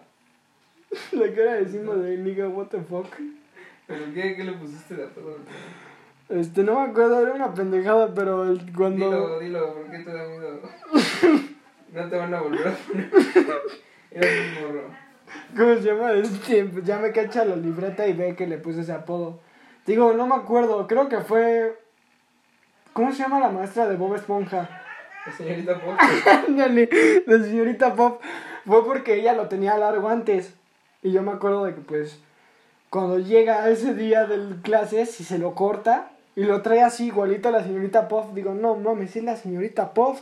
[1.12, 3.08] La cara de Simo de nigga, what the fuck.
[3.88, 5.38] ¿Pero qué, qué le pusiste de apodo?
[6.30, 9.06] Este, no me acuerdo, era una pendejada, pero el- cuando...
[9.10, 10.60] Dilo, dilo, ¿por qué te da miedo?
[11.92, 13.10] No te van a volver a poner.
[14.12, 14.84] Eres un morro.
[15.58, 16.12] ¿Cómo se llama?
[16.14, 19.40] Este, ya me cacha la libreta y ve que le puse ese apodo.
[19.88, 21.80] Digo, no me acuerdo, creo que fue...
[22.94, 24.70] ¿Cómo se llama la maestra de Bob Esponja?
[25.26, 25.98] La señorita Pop.
[26.48, 26.90] Ándale,
[27.26, 28.22] la señorita Pop.
[28.66, 30.54] Fue porque ella lo tenía largo antes.
[31.02, 32.20] Y yo me acuerdo de que pues
[32.90, 37.50] cuando llega ese día del clases y se lo corta y lo trae así igualito
[37.50, 40.18] a la señorita Pop, digo, no mames, es la señorita Pop.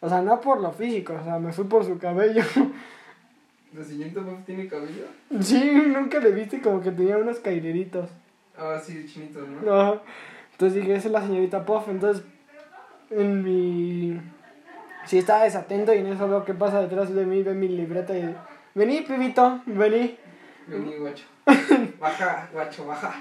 [0.00, 2.42] O sea, no por lo físico, o sea, me fui por su cabello.
[3.72, 5.06] ¿La señorita Pop tiene cabello?
[5.40, 8.10] Sí, nunca le viste como que tenía unos caireritos.
[8.56, 9.62] Ah, sí, chinitos, ¿no?
[9.62, 10.00] No.
[10.52, 11.88] Entonces dije, esa es la señorita Puff.
[11.88, 12.24] Entonces,
[13.10, 14.20] en mi.
[15.06, 18.16] sí estaba desatento y en eso veo que pasa detrás de mí, ve mi libreta
[18.16, 18.34] y...
[18.74, 20.16] Vení, pibito, vení.
[20.66, 21.24] Vení, guacho.
[22.00, 23.14] Baja, guacho, baja.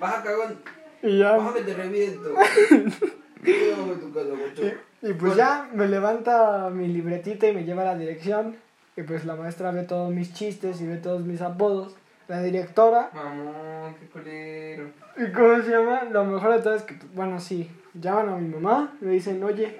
[0.00, 0.58] Baja, cagón.
[1.02, 1.36] Y ya...
[1.36, 2.34] Baja que te reviento.
[3.46, 8.56] Y, y pues ya me levanta mi libretita y me lleva a la dirección.
[8.96, 11.94] Y pues la maestra ve todos mis chistes y ve todos mis apodos.
[12.26, 14.88] La directora Mamón, qué culero.
[15.16, 16.04] ¿Y cómo se llama?
[16.10, 19.78] Lo mejor de todo es que, bueno, sí, llaman a mi mamá, le dicen, oye,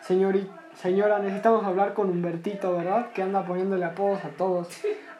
[0.00, 3.10] señori, señora, necesitamos hablar con Humbertito, ¿verdad?
[3.12, 4.68] Que anda poniéndole apodos a todos.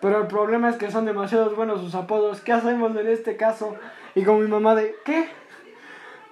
[0.00, 2.40] Pero el problema es que son demasiados buenos sus apodos.
[2.40, 3.77] ¿Qué hacemos en este caso?
[4.14, 5.29] Y con mi mamá de, ¿qué?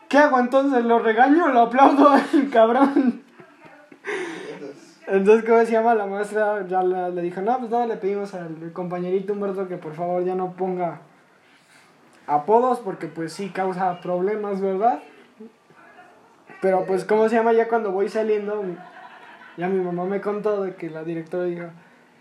[0.09, 0.85] ¿Qué hago entonces?
[0.85, 3.21] ¿Lo regaño o lo aplaudo al cabrón?
[5.12, 5.94] Entonces, ¿cómo se llama?
[5.94, 9.77] La maestra ya le, le dijo, no, pues no, le pedimos al compañerito Humberto que
[9.77, 11.03] por favor ya no ponga
[12.27, 15.03] apodos porque pues sí causa problemas, ¿verdad?
[16.62, 17.53] Pero pues, ¿cómo se llama?
[17.53, 18.64] Ya cuando voy saliendo,
[19.59, 21.66] ya mi mamá me contó de que la directora dijo,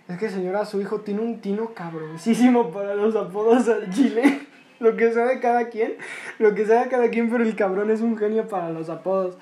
[0.09, 4.47] es que señora, su hijo tiene un tino cabroncísimo para los apodos al chile.
[4.81, 5.93] lo que sea de cada quien,
[6.39, 9.37] lo que sea de cada quien, pero el cabrón es un genio para los apodos.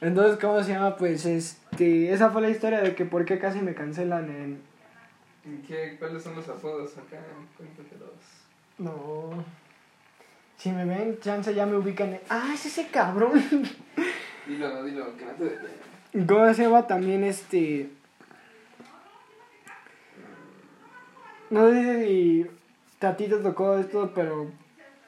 [0.00, 0.96] Entonces, ¿cómo se llama?
[0.96, 4.62] Pues, este, esa fue la historia de que por qué casi me cancelan en...
[5.44, 7.18] ¿Y qué, ¿Cuáles son los apodos acá?
[7.56, 8.10] Cuéntatelos.
[8.78, 9.44] No.
[10.56, 12.20] Si me ven, chance ya me ubican en...
[12.28, 13.32] Ah, es ese cabrón.
[14.46, 16.26] Dilo, dilo, que no te detenga.
[16.26, 17.90] ¿Cómo se llama también este?
[21.50, 22.46] No sé si
[23.00, 24.50] a ti te tocó esto, pero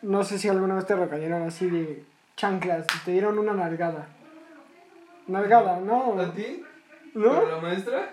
[0.03, 2.05] no sé si alguna vez te recayeron así de
[2.37, 4.07] chanclas, te dieron una nalgada.
[5.27, 6.19] Nalgada, ¿no?
[6.21, 6.63] ¿A ti?
[7.15, 7.31] ¿No?
[7.41, 8.11] ¿Pero la maestra?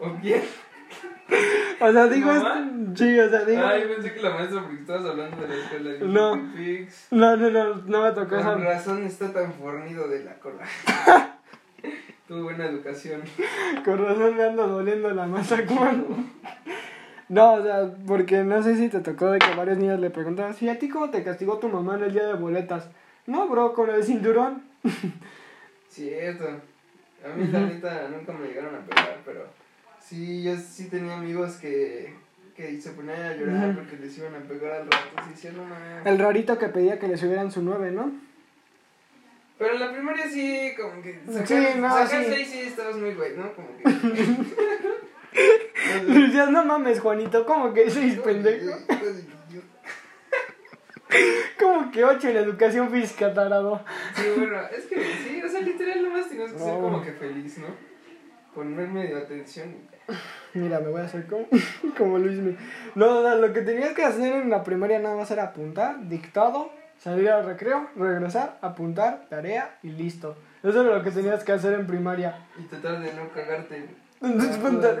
[0.00, 0.42] ¿O quién?
[1.80, 2.60] O sea, digo mamá?
[2.60, 3.04] esto.
[3.04, 3.62] Sí, o sea, digo.
[3.64, 5.90] Ah, yo pensé que la maestra porque estabas hablando de la escuela.
[5.94, 6.36] y No.
[7.10, 8.54] No, no, no, no me tocó Con esa.
[8.56, 10.62] razón está tan fornido de la cola.
[12.28, 13.22] Tuve buena educación.
[13.84, 16.16] Con razón me ando doliendo la masa cuando.
[17.28, 20.54] No, o sea, porque no sé si te tocó de que varios niños le preguntaban,
[20.60, 22.88] ¿y a ti cómo te castigó tu mamá en el día de boletas?
[23.26, 24.62] No, bro, con el cinturón.
[25.96, 26.44] Cierto.
[27.24, 29.46] A mí la neta nunca me llegaron a pegar, pero
[29.98, 32.12] sí, yo sí tenía amigos que,
[32.54, 33.78] que se ponían a llorar Ujú.
[33.78, 35.22] porque les iban a pegar al rato.
[35.26, 36.04] Sí, sí, no mames.
[36.04, 38.12] El rarito que pedía que le subieran su 9, ¿no?
[39.58, 42.30] Pero en la primaria sí, como que sacar, Sí, no, sacar sí.
[42.30, 43.50] seis sí estabas muy güey, ¿no?
[43.54, 43.84] Como que...
[46.20, 48.76] Decías, no mames, Juanito, ¿cómo que seis pendejo?
[51.60, 53.80] Como que ocho en educación física, tarado.
[54.14, 56.80] Sí, bueno, es que sí, o sea, literal nomás tienes que ser No.
[56.80, 57.66] como que feliz, ¿no?
[58.54, 59.74] Poner medio atención.
[60.54, 61.46] Mira, me voy a hacer como,
[61.98, 62.38] como Luis.
[62.38, 62.56] Mi-
[62.94, 66.70] No, no, lo que tenías que hacer en la primaria nada más era apuntar, dictado,
[66.98, 70.36] salir al recreo, regresar, apuntar, tarea y listo.
[70.62, 72.46] Eso era lo que tenías que hacer en primaria.
[72.58, 73.86] Y tratar de no cagarte.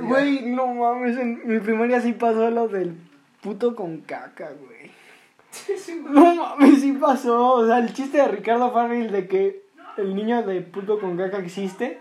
[0.02, 2.94] Güey, no mames, en mi primaria sí pasó lo del
[3.42, 4.75] puto con caca, güey.
[6.10, 7.54] No mames, sí pasó.
[7.54, 9.66] O sea, el chiste de Ricardo Farrell de que
[9.96, 12.00] el niño de puto con caca existe.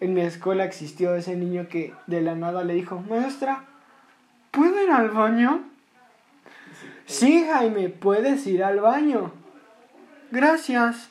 [0.00, 3.64] En mi escuela existió ese niño que de la nada le dijo, maestra,
[4.50, 5.62] ¿puedo ir al baño?
[7.06, 9.32] Sí, Jaime, puedes ir al baño.
[10.30, 11.08] Gracias.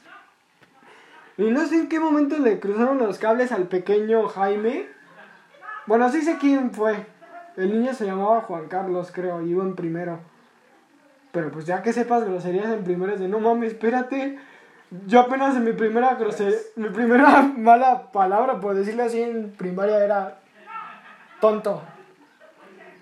[1.37, 4.87] Y no sé en qué momento le cruzaron los cables al pequeño Jaime.
[5.87, 7.07] Bueno, sí sé quién fue.
[7.57, 10.19] El niño se llamaba Juan Carlos, creo, y iba en primero.
[11.36, 14.39] Pero pues ya que sepas groserías en primero es de no mames, espérate.
[15.06, 20.02] Yo apenas en mi primera grosería, mi primera mala palabra, por decirlo así, en primaria
[20.02, 20.39] era
[21.41, 21.84] tonto.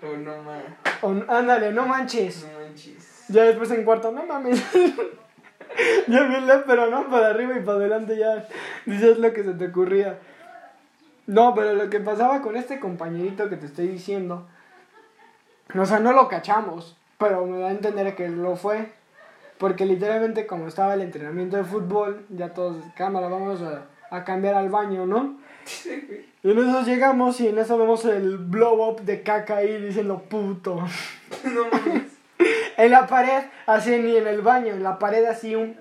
[0.02, 0.64] Oh, no mames.
[1.02, 2.44] O, ándale, no manches.
[2.44, 3.24] No manches.
[3.28, 4.60] Ya después en cuarto, no mames.
[6.08, 8.48] ya bien pero no, para arriba y para adelante ya
[8.84, 10.18] dices lo que se te ocurría.
[11.28, 14.48] No, pero lo que pasaba con este compañerito que te estoy diciendo,
[15.72, 18.88] o sea, no lo cachamos, pero me da a entender que lo fue.
[19.58, 24.54] Porque literalmente como estaba el entrenamiento de fútbol, ya todos, cámara, vamos a, a cambiar
[24.54, 25.38] al baño, ¿no?
[26.42, 30.22] Y en eso llegamos y en eso vemos el blow up de caca ahí diciendo
[30.28, 30.76] puto.
[31.44, 32.12] No mames.
[32.76, 35.76] En la pared, así ni en el baño, en la pared así un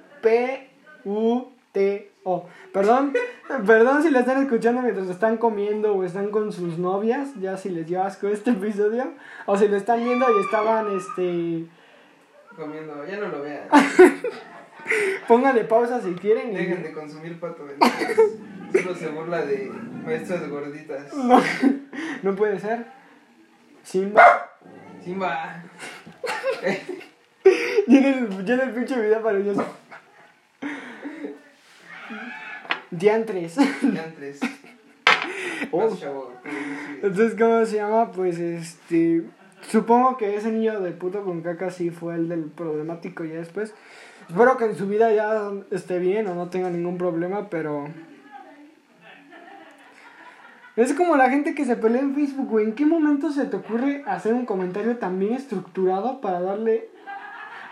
[2.23, 2.47] P-U-T-O.
[2.71, 3.13] Perdón,
[3.65, 7.69] perdón si lo están escuchando mientras están comiendo o están con sus novias, ya si
[7.69, 9.13] les dio asco este episodio,
[9.45, 11.65] o si lo están viendo y estaban, este,
[12.55, 13.67] Comiendo, ya no lo vean.
[15.27, 16.51] pónganle pausa si quieren.
[16.51, 17.65] y- Dejen de consumir pato.
[18.71, 19.71] Solo se burla de
[20.05, 21.13] maestras gorditas.
[21.13, 21.41] No,
[22.21, 22.86] no puede ser.
[23.83, 24.49] Simba.
[25.03, 25.63] Simba.
[27.88, 29.57] Llena el, el pinche video para ellos.
[32.97, 33.58] Diantres.
[33.82, 34.39] Diantres.
[35.71, 35.89] Oh.
[37.01, 38.12] Entonces, ¿cómo se llama?
[38.12, 39.23] Pues este.
[39.69, 43.73] Supongo que ese niño de puto con caca sí fue el del problemático ya después.
[44.29, 47.86] Espero que en su vida ya esté bien o no tenga ningún problema, pero.
[50.75, 52.65] Es como la gente que se pelea en Facebook, güey.
[52.65, 56.89] ¿En qué momento se te ocurre hacer un comentario tan bien estructurado para darle.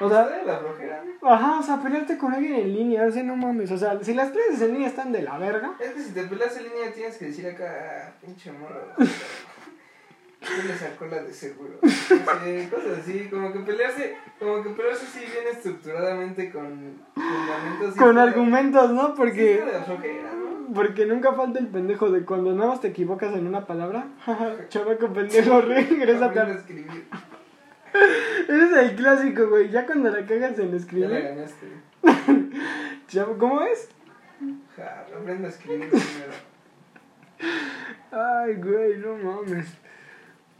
[0.01, 1.03] O sea, de la flojera.
[1.21, 3.71] ajá, o sea, pelearte con alguien en línea, o sea, no mames.
[3.71, 5.73] O sea, si las clases en línea están de la verga.
[5.79, 7.65] Es que si te peleas en línea tienes que decir acá,
[8.07, 8.81] "Ah, pinche morro.
[10.41, 11.73] ¿Quién le sacó la de seguro?
[11.83, 17.95] Sí, cosas así, como que pelearse, como que pelearse así bien estructuradamente con fundamentos.
[17.95, 19.13] Con argumentos, ¿no?
[19.13, 19.63] Porque.
[20.73, 24.07] Porque nunca falta el pendejo de cuando nada más te equivocas en una palabra.
[24.69, 27.07] Chavaco pendejo, regresa a a escribir.
[27.93, 29.69] Ese es el clásico, güey.
[29.69, 31.09] Ya cuando la cagas en Ya la escribir.
[31.09, 31.67] ganaste.
[33.07, 33.89] chavo, ¿Cómo es?
[34.75, 36.33] Ja, aprende a escribir primero.
[38.11, 39.67] Ay, güey, no mames.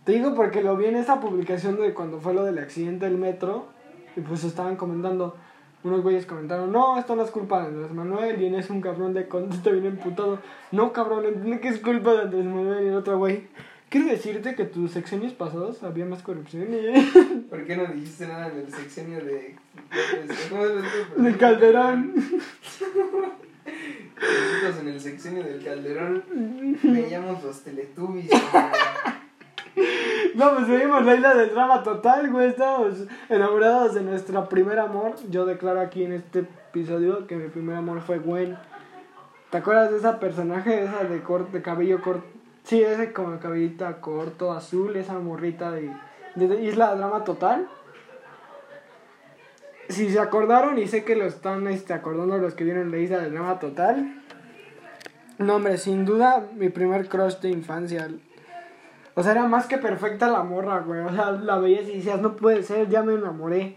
[0.03, 3.17] Te digo porque lo vi en esa publicación de cuando fue lo del accidente del
[3.17, 3.67] metro.
[4.15, 5.37] Y pues estaban comentando.
[5.83, 8.39] Unos güeyes comentaron, no, esto no es culpa de Andrés Manuel.
[8.39, 10.37] Y eso un cabrón de contesta bien emputado.
[10.71, 12.83] No, cabrón, entiende que es culpa de Andrés Manuel.
[12.85, 13.47] Y el otro güey.
[13.91, 17.01] Quiero decirte que tus secciones pasados había más corrupción y...
[17.49, 19.57] ¿Por qué no dijiste nada en el sexenio de.
[20.49, 20.71] ¿Cómo es
[21.17, 22.15] el de Calderón.
[24.15, 26.23] Nosotros en el sexenio del Calderón
[26.83, 28.31] veíamos los Teletubbies.
[30.35, 32.47] No, pues seguimos la isla del drama total, güey.
[32.47, 32.93] Estamos
[33.27, 35.15] enamorados de nuestro primer amor.
[35.29, 38.57] Yo declaro aquí en este episodio que mi primer amor fue Gwen.
[39.49, 42.40] ¿Te acuerdas de esa personaje, esa de, corte, de cabello corto?
[42.63, 45.91] Sí, ese como cabellita corto, azul, esa morrita de,
[46.35, 47.67] de Isla del Drama Total.
[49.89, 53.19] Si se acordaron, y sé que lo están este, acordando los que vieron la Isla
[53.19, 54.23] del Drama Total.
[55.37, 58.07] No, hombre, sin duda, mi primer crush de infancia.
[59.15, 61.01] O sea, era más que perfecta la morra, güey.
[61.01, 63.75] O sea, la veías y decías, no puede ser, ya me enamoré.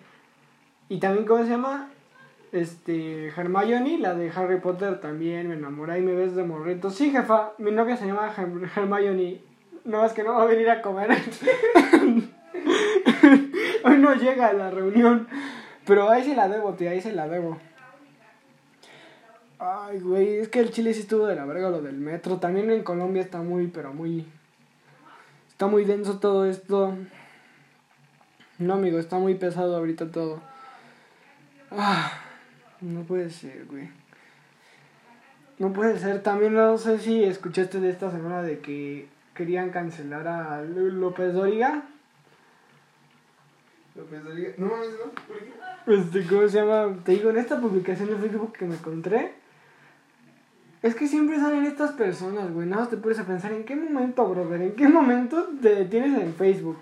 [0.88, 1.90] Y también, ¿cómo se llama?
[2.55, 6.88] Este, Hermione, la de Harry Potter, también me enamoré y me ves de morrito.
[6.88, 9.40] Sí, jefa, mi novia se llama Her- Hermione.
[9.85, 11.11] No, es que no va a venir a comer.
[13.85, 15.27] Hoy no llega a la reunión.
[15.85, 17.59] Pero ahí se la debo, tía, ahí se la debo.
[19.59, 22.38] Ay, güey, es que el Chile sí estuvo de la verga lo del metro.
[22.38, 24.27] También en Colombia está muy, pero muy...
[25.49, 26.97] Está muy denso todo esto.
[28.59, 30.40] No, amigo, está muy pesado ahorita todo.
[31.71, 32.12] Ah,
[32.85, 33.88] no puede ser, güey.
[35.59, 36.23] No puede ser.
[36.23, 41.85] También no sé si escuchaste de esta semana de que querían cancelar a López Dóriga.
[43.94, 44.53] López Dóriga.
[44.59, 45.11] No mames, ¿no?
[45.27, 45.94] ¿Por qué?
[45.94, 46.97] Este, ¿cómo se llama?
[47.05, 49.33] Te digo, en esta publicación de Facebook que me encontré.
[50.83, 52.66] Es que siempre salen estas personas, güey.
[52.66, 54.61] Nada más te pones a pensar en qué momento, brother.
[54.61, 56.79] ¿En qué momento te detienes en Facebook?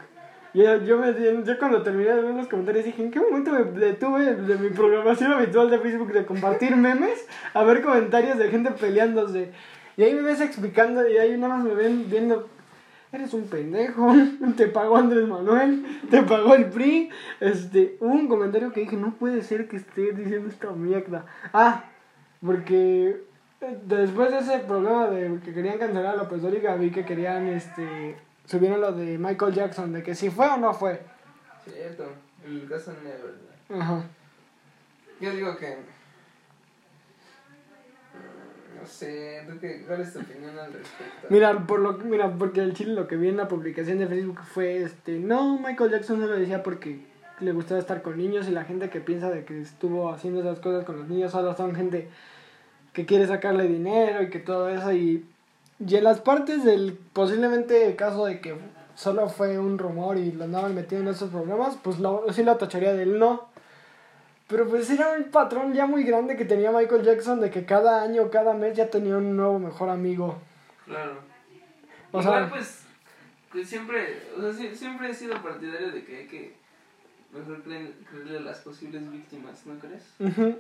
[0.55, 3.65] Yo, yo, me, yo cuando terminé de ver los comentarios dije, ¿en qué momento me
[3.65, 8.71] detuve de mi programación habitual de Facebook de compartir memes a ver comentarios de gente
[8.73, 9.51] peleándose?
[9.97, 12.49] Y ahí me ves explicando y ahí nada más me ven viendo,
[13.13, 14.13] eres un pendejo,
[14.57, 17.11] te pagó Andrés Manuel, te pagó el PRI.
[17.41, 21.25] Este, hubo un comentario que dije, no puede ser que esté diciendo esta mierda.
[21.53, 21.85] Ah,
[22.45, 23.23] porque
[23.61, 27.47] eh, después de ese problema de que querían cancelar a López Dóriga, vi que querían,
[27.49, 31.01] este, subieron lo de Michael Jackson, de que si fue o no fue.
[31.65, 32.07] Cierto,
[32.45, 33.81] el caso Never.
[33.81, 34.05] Ajá.
[35.21, 35.77] Yo digo que.
[35.77, 35.87] mm,
[38.81, 41.29] No sé, ¿tú qué, ¿cuál es tu opinión al respecto?
[41.31, 44.41] Mira, por lo mira, porque el chile lo que vi en la publicación de Facebook
[44.43, 47.01] fue este, no, Michael Jackson no lo decía porque
[47.41, 50.61] le gustaba estar con niños y la gente que piensa de que estuvo haciendo esas
[50.61, 52.09] cosas con los niños solo son gente
[52.93, 55.25] que quiere sacarle dinero y que todo eso y,
[55.87, 58.57] y en las partes del posiblemente caso de que
[58.95, 62.57] solo fue un rumor y lo andaban metiendo en esos problemas, pues lo, sí lo
[62.57, 63.49] tacharía del no.
[64.49, 68.03] Pero pues era un patrón ya muy grande que tenía Michael Jackson de que cada
[68.03, 70.39] año, cada mes ya tenía un nuevo mejor amigo.
[70.85, 71.21] Claro.
[72.13, 72.83] O Igual, sea- pues,
[73.51, 76.55] pues siempre, o sea, siempre he sido partidario de que hay que
[77.33, 80.03] mejor creer- creerle a las posibles víctimas, ¿no crees?
[80.19, 80.59] Ujú.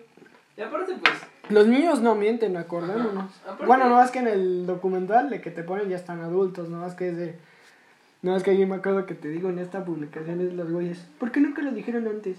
[0.56, 1.14] Y aparte, pues,
[1.48, 3.30] Los niños no mienten, acordémonos.
[3.44, 6.68] Aparte- Bueno, no más que en el documental de que te ponen ya están adultos,
[6.68, 7.38] no más que es de...
[8.22, 11.04] No más que ahí me acuerdo que te digo en esta publicación es los güeyes.
[11.18, 12.38] ¿Por qué nunca lo dijeron antes?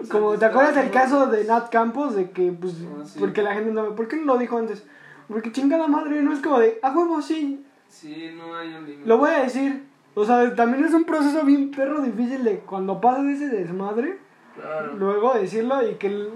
[0.00, 1.44] O sea, Como, pues, ¿te acuerdas del caso de.
[1.44, 2.16] Nat Campos?
[2.16, 3.18] De que, pues, Ah, sí.
[3.20, 3.94] porque la gente no...
[3.94, 4.82] ¿Por qué no lo dijo antes?
[5.28, 9.08] Porque chingada madre, no es como de, a huevo, sí, Sí, no hay un límite.
[9.08, 9.84] lo voy a decir.
[10.16, 14.18] O sea, también es un proceso bien perro difícil de cuando pasa ese desmadre,
[14.60, 14.94] Claro.
[14.94, 16.28] luego decirlo y que...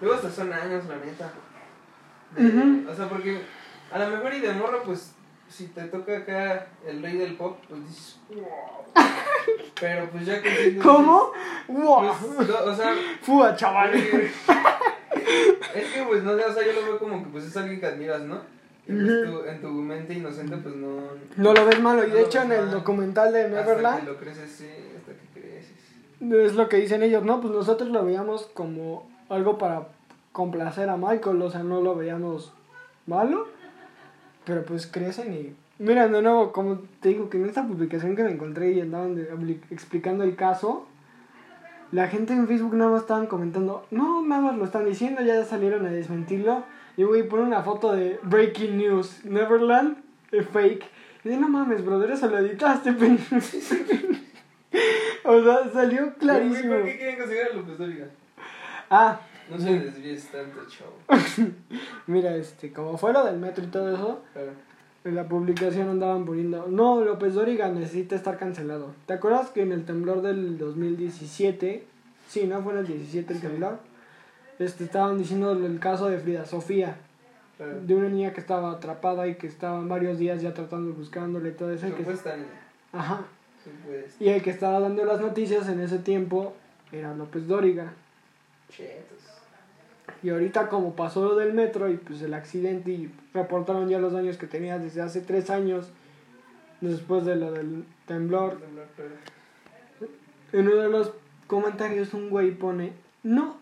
[0.00, 1.32] el- Luego hasta son años, la neta.
[2.36, 2.90] De- Ujú.
[2.90, 3.40] O sea, porque
[3.92, 5.12] a lo mejor y de morro, pues,
[5.48, 8.44] si te toca acá el rey del pop, pues dices, wow.
[9.80, 10.78] Pero pues ya que...
[10.82, 11.32] ¿Cómo?
[11.68, 12.12] ¡Wow!
[12.36, 13.94] Pues, no, o sea, Fua, chaval.
[13.94, 17.80] es que pues no sé, o sea, yo lo veo como que pues es alguien
[17.80, 18.40] que admiras, ¿no?
[18.86, 20.96] Y pues tú, en tu mente inocente pues no...
[21.36, 22.04] No lo ves malo.
[22.04, 22.70] Y No de hecho, en el mal.
[22.70, 25.72] documental de Hasta que Neverland, lo creces, sí, hasta que creces.
[26.50, 27.40] es lo que dicen ellos, ¿no?
[27.40, 29.88] Pues nosotros lo veíamos como algo para
[30.32, 31.40] complacer a Michael.
[31.42, 32.52] O sea, no lo veíamos
[33.06, 33.48] malo.
[34.44, 35.54] Pero pues crecen y.
[35.78, 39.16] Mira, de nuevo, como te digo, que en esta publicación que me encontré y andaban
[39.16, 39.28] de-
[39.70, 40.86] explicando el caso,
[41.90, 45.44] la gente en Facebook nada más estaban comentando, no, nada más lo están diciendo, ya
[45.44, 46.62] salieron a desmentirlo.
[46.96, 49.96] Y güey, pone una foto de Breaking News, Neverland,
[50.30, 50.84] eh, fake.
[51.24, 53.36] Y dice, no mames, brother, eso lo editaste, pendejo".
[55.24, 56.74] O sea, salió clarísimo.
[56.74, 58.06] ¿Por qué quieren conseguir a López Dóriga?
[58.96, 60.94] Ah, No se desvíes tanto, chavo.
[62.06, 64.22] mira, este, como fue lo del metro y todo eso,
[65.04, 68.92] en la publicación andaban poniendo, no, López Dóriga necesita estar cancelado.
[69.06, 71.84] ¿Te acuerdas que en el temblor del 2017,
[72.28, 72.62] sí, ¿no?
[72.62, 73.46] Fue en el 17 el Sí.
[73.46, 73.78] temblor,
[74.58, 76.96] este, estaban diciendo el caso de Frida Sofía,
[77.58, 77.80] claro.
[77.82, 81.52] de una niña que estaba atrapada y que estaban varios días ya tratando, buscándole y
[81.52, 81.86] todo eso.
[81.94, 82.06] que-
[82.92, 83.20] ajá.
[84.20, 86.54] Y el que estaba dando las noticias en ese tiempo
[86.92, 87.92] era López Dóriga.
[90.22, 94.12] Y ahorita como pasó lo del metro y pues el accidente y reportaron ya los
[94.12, 95.90] daños que tenía desde hace tres años,
[96.80, 98.58] después de lo del temblor,
[100.52, 101.12] en uno de los
[101.46, 103.56] comentarios un güey pone, no,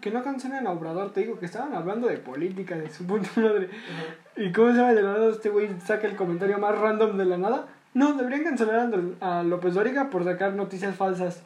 [0.00, 3.28] que no cancelen a Obrador, te digo que estaban hablando de política, de su puta
[3.36, 3.70] madre.
[4.36, 7.24] ¿Y cómo se llama de la nada este güey saca el comentario más random de
[7.24, 7.66] la nada?
[7.94, 11.42] No, deberían cancelar a López Dóriga por sacar noticias falsas.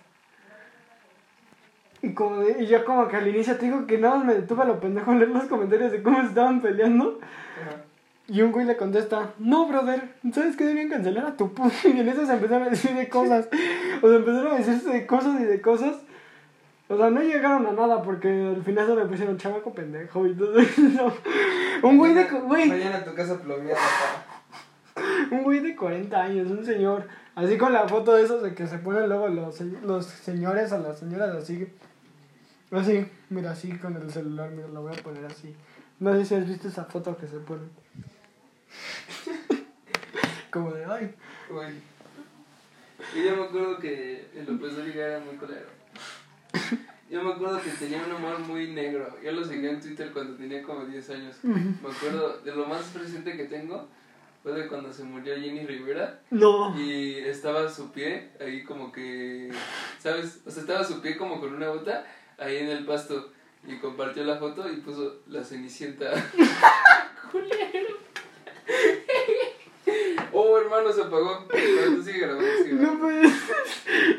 [2.03, 4.35] Y, como de- y yo como que al inicio te digo que nada más me
[4.35, 7.19] detuve a lo pendejo a leer los comentarios de cómo estaban peleando.
[7.61, 7.83] Ajá.
[8.29, 10.03] Y un güey le contesta, no, brother,
[10.35, 11.73] ¿sabes qué deberían cancelar a tu puto?
[11.85, 13.49] Y en eso se empezaron a decir de cosas.
[14.03, 15.97] O sea, empezaron a decirse de cosas y de cosas.
[16.91, 20.35] O sea, no llegaron a nada porque al final se le pusieron chavaco pendejo y
[20.35, 21.13] todo eso.
[21.83, 23.79] Un güey de, güey, Mañana tu casa plomeada,
[25.31, 27.05] un güey de 40 años, un señor.
[27.39, 30.79] Así con la foto de esos de que se ponen luego los, los señores a
[30.79, 31.69] las señoras así.
[32.73, 35.55] Así, mira, así con el celular, mira, lo voy a poner así.
[36.01, 37.63] No sé si has visto esa foto que se pone.
[40.51, 41.15] Como de, ay.
[41.49, 41.81] Uy.
[43.15, 45.69] Y yo me acuerdo que el López Dóriga era muy colero.
[47.09, 49.17] Yo me acuerdo que tenía un humor muy negro.
[49.23, 51.37] Yo lo seguía en Twitter cuando tenía como 10 años.
[51.45, 53.87] Me acuerdo de lo más presente que tengo
[54.49, 56.75] fue de cuando se murió Jenny Rivera No.
[56.79, 59.51] y estaba su pie ahí como que,
[59.99, 60.41] ¿sabes?
[60.47, 62.07] O sea, estaba su pie como con una bota
[62.39, 63.33] ahí en el pasto
[63.67, 66.11] y compartió la foto y puso la cenicienta.
[67.33, 67.97] Culero.
[70.33, 71.47] Oh, hermano, se apagó.
[71.51, 73.01] Pero tú sigue grabando, sigue No grabando.
[73.01, 73.33] puede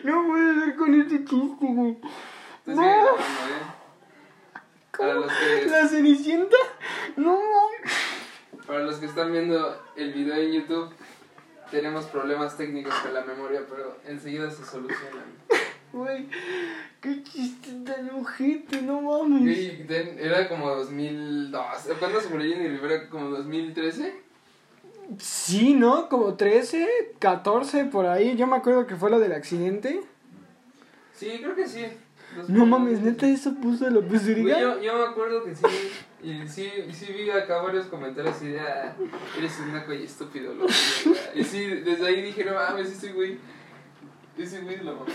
[0.04, 1.96] No puede ser con este chiste, güey.
[2.66, 2.82] Tú sigue No.
[2.82, 3.80] grabando, eh.
[4.98, 6.58] Para los que, ¿La cenicienta?
[7.16, 7.40] No.
[8.70, 10.90] Para los que están viendo el video en YouTube,
[11.72, 15.26] tenemos problemas técnicos con la memoria, pero enseguida se solucionan.
[15.92, 16.28] Güey,
[17.02, 19.88] qué chiste tan ojete, no mames.
[19.88, 21.66] Ten- era como 2002.
[21.98, 23.10] ¿Cuándo se murió Jenny Rivera?
[23.10, 24.14] ¿Como 2013?
[25.18, 26.08] Sí, ¿no?
[26.10, 28.36] Como 13, 14 por ahí.
[28.38, 30.00] Yo me acuerdo que fue lo del accidente.
[31.16, 31.88] Sí, creo que sí.
[32.48, 33.96] No mames, neta, eso puso Güey,
[34.44, 34.60] Dóriga.
[34.60, 35.64] yo, yo me acuerdo que sí.
[36.22, 38.94] Y sí, y sí vi acá varios comentarios así de, ah,
[39.38, 40.72] eres un naco y estúpido, loco.
[41.34, 43.38] Y sí, desde ahí dije, no mames, ese güey,
[44.38, 45.06] ese güey de la mamá.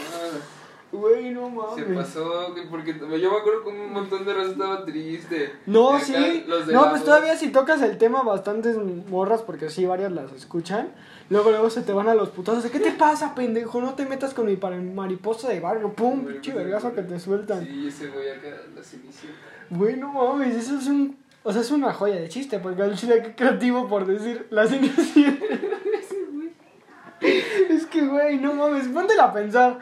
[0.92, 1.98] Güey, no Se mames.
[2.06, 5.52] pasó, güey, porque yo me acuerdo que un montón de raza estaba triste.
[5.66, 6.46] No, acá sí.
[6.72, 8.76] No, pues todavía si tocas el tema bastantes
[9.08, 10.88] morras, porque sí, varias las escuchan.
[11.30, 13.80] Luego, luego se te van a los putazos de ¿qué te pasa, pendejo?
[13.80, 15.92] No te metas con mi mariposa de barrio.
[15.92, 17.64] Pum, pinche vergazo que te sueltan.
[17.66, 19.53] Sí, ese güey acá, la cenicienta.
[19.70, 21.16] Güey, no mames, eso es un.
[21.42, 24.66] O sea, es una joya de chiste, porque al chile qué creativo por decir la
[24.66, 25.44] cenicienta.
[27.20, 29.78] es que, güey, no mames, póntela a pensar.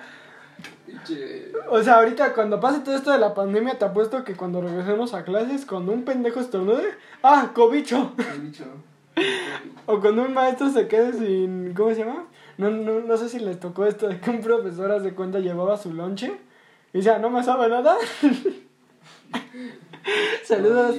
[1.70, 5.14] O sea, ahorita cuando pase todo esto de la pandemia, te apuesto que cuando regresemos
[5.14, 8.12] a clases, cuando un pendejo estornude, ¡ah, cobicho!
[8.16, 8.64] qué bicho.
[9.86, 11.74] O cuando un maestro se quede sin.
[11.74, 12.24] ¿Cómo se llama?
[12.56, 15.38] No, no, no sé si les tocó esto de que un profesor, haz de cuenta,
[15.38, 16.32] llevaba su lonche
[16.92, 17.96] y decía, no me sabe nada.
[20.44, 20.96] saludos,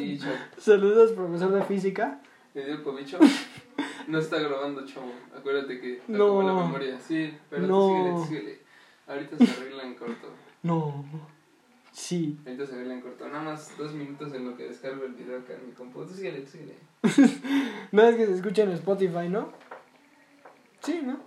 [0.57, 2.21] saludos, profesor de física.
[2.53, 3.19] ¿Le dio cobicho?
[4.05, 5.09] No está grabando, chavo.
[5.33, 6.27] Acuérdate que está No.
[6.27, 6.99] como la memoria.
[6.99, 7.87] Sí, pero No.
[7.87, 8.59] síguele, síguele.
[9.07, 10.27] Ahorita se arregla en corto.
[10.61, 11.05] No.
[11.93, 12.37] Sí.
[12.45, 13.25] Ahorita se ve en corto.
[13.29, 16.03] Nada más dos minutos en lo que descargo el video acá en mi compu.
[16.05, 16.75] Tú síguele, síguele.
[17.93, 19.53] No es que se escucha en Spotify, ¿no?
[20.81, 21.21] Sí, ¿no?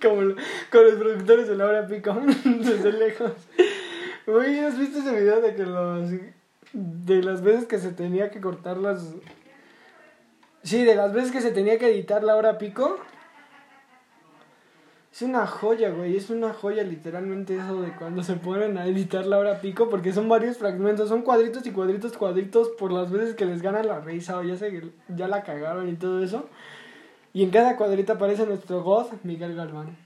[0.00, 0.36] Como lo-
[0.70, 3.32] con los productores de la hora pico, desde lejos.
[4.26, 6.10] Uy, ¿has visto ese video de que los.
[6.72, 9.14] de las veces que se tenía que cortar las.
[10.62, 12.98] Sí, de las veces que se tenía que editar la hora pico?
[15.12, 19.26] Es una joya, güey, es una joya literalmente eso de cuando se ponen a editar
[19.26, 23.34] la hora pico, porque son varios fragmentos, son cuadritos y cuadritos, cuadritos por las veces
[23.34, 26.48] que les gana la risa o ya, se, ya la cagaron y todo eso.
[27.34, 29.96] Y en cada cuadrito aparece nuestro God, Miguel Galván.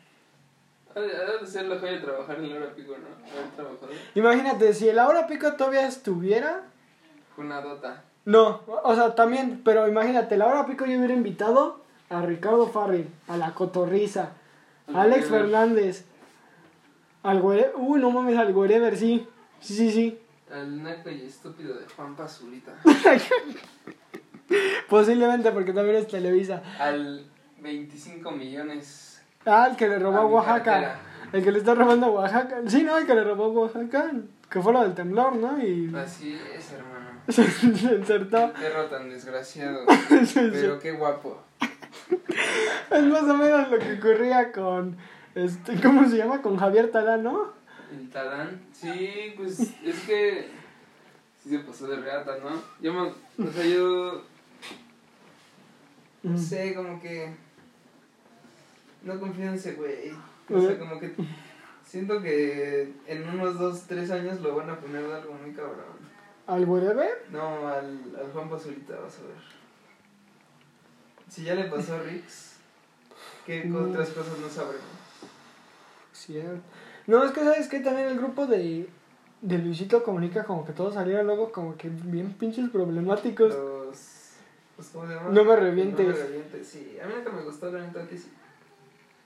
[0.96, 3.30] Ha de ser la joya de trabajar en la hora pico, ¿no?
[3.30, 3.88] Haber trabajado.
[4.14, 6.62] Imagínate, si el hora pico todavía estuviera,
[7.36, 8.02] Una dota.
[8.24, 13.08] no, o sea, también, pero imagínate, la hora pico yo hubiera invitado a Ricardo Farrell,
[13.28, 14.30] a la Cotorriza,
[14.92, 15.50] a Alex Wherever.
[15.50, 16.06] Fernández,
[17.22, 19.28] al Güere, uy, no mames, al Wherever, sí,
[19.60, 20.18] sí, sí, sí.
[20.50, 22.72] Al naco y estúpido de Juan Pazurita.
[24.88, 26.62] Posiblemente porque también es Televisa.
[26.78, 27.26] Al
[27.58, 29.05] 25 millones.
[29.46, 30.62] Ah, el que le robó A Oaxaca.
[30.64, 30.98] cartera.
[31.32, 32.56] El que le está robando a Oaxaca.
[32.66, 34.12] Sí, no, el que le robó a Oaxaca.
[34.50, 35.58] Que fue lo del temblor, ¿no?
[35.62, 37.10] Y Así es, hermano.
[37.28, 37.42] se
[37.96, 38.52] insertó.
[38.52, 39.80] Qué perro tan desgraciado.
[40.34, 41.42] Pero qué guapo.
[42.90, 44.96] Es más o menos lo que ocurría con.
[45.34, 46.40] Este, ¿Cómo se llama?
[46.40, 47.52] Con Javier Talán, ¿no?
[47.90, 48.60] El Tadán.
[48.72, 50.48] Sí, pues es que.
[51.42, 52.50] Sí se pasó de reata, ¿no?
[52.80, 53.00] Yo me.
[53.44, 54.22] O sea, yo.
[56.22, 57.34] No sé, como que.
[59.06, 60.12] No confío en ese güey.
[60.50, 61.14] O sea, como que.
[61.84, 65.96] Siento que en unos 2, 3 años lo van a poner de algo muy cabrón.
[66.48, 67.26] ¿Al Wherever?
[67.30, 69.56] No, al, al Juan Pazurita, vas a ver.
[71.28, 72.56] Si ya le pasó a Rix,
[73.46, 74.84] ¿qué otras cosas no sabremos?
[76.12, 76.62] Cierto.
[77.06, 78.88] No, es que sabes que también el grupo de,
[79.40, 83.54] de Luisito Comunica, como que todos salieron luego como que bien pinches problemáticos.
[83.54, 84.32] Los.
[84.76, 85.30] los ¿Cómo se llama?
[85.30, 86.06] No me revientes.
[86.06, 86.98] No me revientes, sí.
[87.00, 88.30] A mí nunca me gustó, la neta, que sí.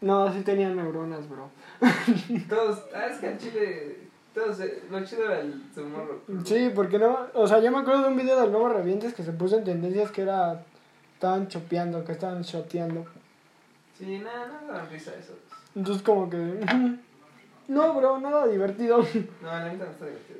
[0.00, 1.50] No, sí tenían neuronas, bro.
[2.48, 2.84] Todos.
[2.94, 3.96] Ah, es que al chile.
[4.32, 4.60] Todos.
[4.60, 6.20] eh, lo chido era el su morro.
[6.44, 9.22] Sí, porque no, o sea, yo me acuerdo de un video del Nuevo Revientes que
[9.22, 10.62] se puso en tendencias que era,
[11.14, 13.04] estaban chopeando, que estaban shoteando.
[13.98, 15.36] Sí, nada, nada dan risa esos.
[15.74, 16.36] Entonces como que,
[17.68, 18.98] no, bro, nada divertido.
[19.42, 20.38] No, la neta no está divertido.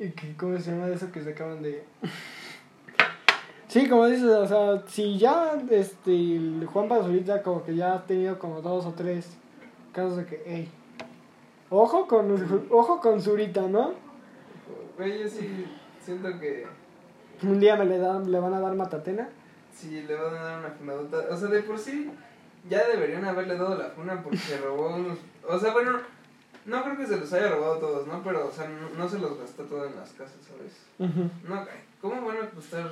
[0.00, 1.84] ¿Y que, cómo se llama eso que se acaban de...?
[3.68, 6.40] Sí, como dices, o sea, si ya, este,
[6.72, 9.36] Juan Pazurita como que ya ha tenido como dos o tres
[9.92, 10.72] casos de que, hey,
[11.68, 13.92] ojo con, ojo con Zurita, ¿no?
[14.96, 15.66] Güey, yo sí
[16.00, 16.66] siento que.
[17.42, 19.28] Un día me le, dan, le van a dar matatena.
[19.72, 21.26] Sí, le van a dar una fundadota.
[21.30, 22.10] O sea, de por sí,
[22.68, 25.18] ya deberían haberle dado la funa porque robó unos.
[25.46, 26.00] O sea, bueno,
[26.64, 28.22] no creo que se los haya robado todos, ¿no?
[28.24, 30.86] Pero, o sea, no, no se los gastó todo en las casas, ¿sabes?
[30.98, 31.30] Ujú.
[31.46, 32.90] No, güey, ¿cómo van a costar?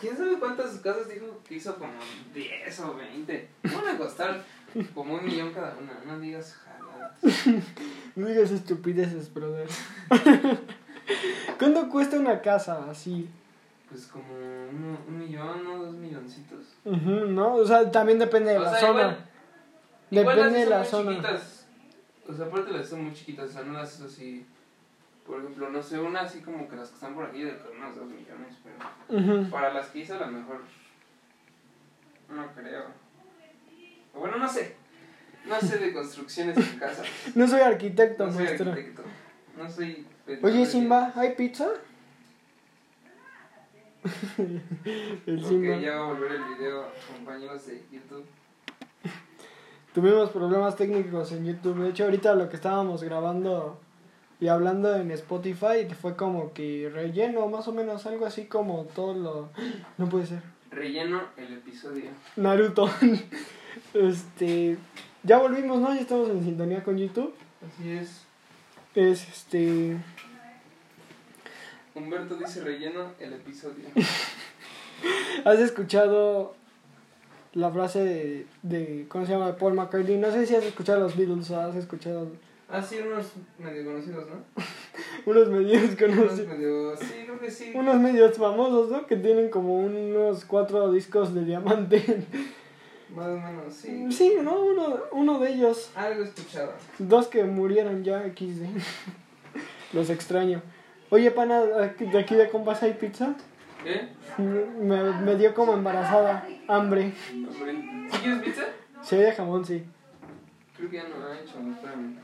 [0.00, 1.92] ¿Quién sabe cuántas casas dijo que hizo como
[2.34, 3.48] 10 o 20?
[3.62, 4.44] ¿Cómo van a costar
[4.94, 5.92] como un millón cada una?
[6.06, 7.46] No digas jaladas.
[8.16, 9.68] No digas estupideces, brother.
[11.58, 13.28] ¿Cuánto cuesta una casa así?
[13.88, 16.64] Pues como uno- un millón o dos milloncitos.
[16.84, 17.54] Ujú, ¿No?
[17.56, 18.90] O sea, también depende de O la sea, zona.
[19.00, 19.28] igual-
[20.10, 21.10] Igual depende de la son zona.
[21.16, 21.66] chiquitas.
[22.28, 24.46] O sea, aparte las son muy chiquitas, o sea, no las hizo así.
[25.26, 27.96] Por ejemplo, no sé, una así como que las que están por aquí de unos
[27.96, 30.60] dos millones, pero para las que hizo a lo mejor
[32.28, 32.86] no creo.
[34.14, 34.76] O bueno, no sé.
[35.46, 37.02] No sé de construcciones en casa.
[37.34, 39.02] No soy arquitecto, No soy arquitecto.
[39.56, 40.06] No soy.
[40.42, 41.68] Oye, Simba, ¿hay pizza?
[44.38, 45.76] el Ok, Simba.
[45.76, 48.24] ya va a volver el video, compañeros de YouTube.
[49.94, 51.78] Tuvimos problemas técnicos en YouTube.
[51.82, 53.80] De hecho, ahorita lo que estábamos grabando
[54.42, 59.14] y hablando en Spotify fue como que relleno, más o menos, algo así como todo
[59.14, 59.50] lo...
[59.98, 60.42] No puede ser.
[60.68, 62.10] Relleno el episodio.
[62.34, 62.90] Naruto.
[63.94, 64.78] este...
[65.22, 65.94] Ya volvimos, ¿no?
[65.94, 67.32] Ya estamos en sintonía con YouTube.
[67.64, 68.24] Así es.
[68.96, 69.96] Es este...
[71.94, 73.84] Humberto dice relleno el episodio.
[75.44, 76.56] ¿Has escuchado
[77.52, 79.54] la frase de, de ¿cómo se llama?
[79.56, 80.16] Paul McCartney?
[80.16, 82.32] No sé si has escuchado los Beatles o has escuchado
[82.74, 84.62] Ah, sí, unos medio conocidos, ¿no?
[85.30, 86.96] unos medios Unos conocidos, medio.
[86.96, 87.72] Sí, creo que sí.
[87.74, 89.06] unos medios famosos, ¿no?
[89.06, 92.24] Que tienen como unos cuatro discos de diamante.
[93.14, 94.10] Más o menos, sí.
[94.10, 94.58] Sí, ¿no?
[94.58, 95.90] Uno, uno de ellos.
[95.94, 96.72] Algo escuchado.
[96.98, 98.64] Dos que murieron ya XD.
[99.92, 100.62] Los extraño.
[101.10, 103.34] Oye, pana, ¿de aquí de compas hay pizza?
[103.84, 104.08] ¿Qué?
[104.38, 107.12] Me, me dio como embarazada, hambre.
[107.30, 107.44] ¿Sí
[108.22, 108.62] quieres pizza?
[109.10, 109.84] Hay de jamón, sí.
[110.74, 112.16] Creo que ya no ha hecho, espérame.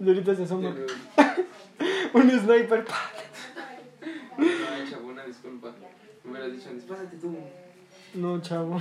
[0.00, 0.74] Y ahorita se asoma.
[2.12, 2.84] Un sniper.
[4.38, 5.72] Ay, chavo, una disculpa.
[6.24, 7.36] Me hubieras dicho antes, pásate tú.
[8.14, 8.80] No, chavo.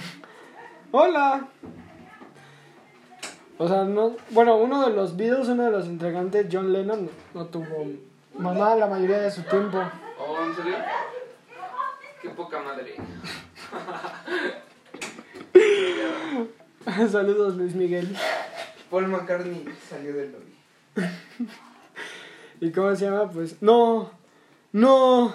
[0.91, 1.47] Hola.
[3.57, 4.15] O sea, no.
[4.31, 7.85] Bueno, uno de los videos, uno de los integrantes, John Lennon, no tuvo
[8.37, 9.81] mamá la mayoría de su tiempo.
[10.19, 10.75] Oh, ¿en serio?
[12.21, 12.95] Qué poca madre.
[17.09, 18.15] Saludos, Luis Miguel.
[18.89, 20.54] Paul McCartney salió del lobby.
[22.61, 23.29] ¿Y cómo se llama?
[23.29, 23.61] Pues.
[23.61, 24.11] ¡No!
[24.71, 25.33] ¡No!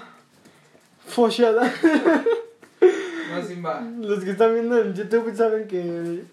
[1.06, 1.72] Follada.
[3.30, 3.80] No, Simba.
[3.98, 6.24] Los que están viendo en YouTube saben que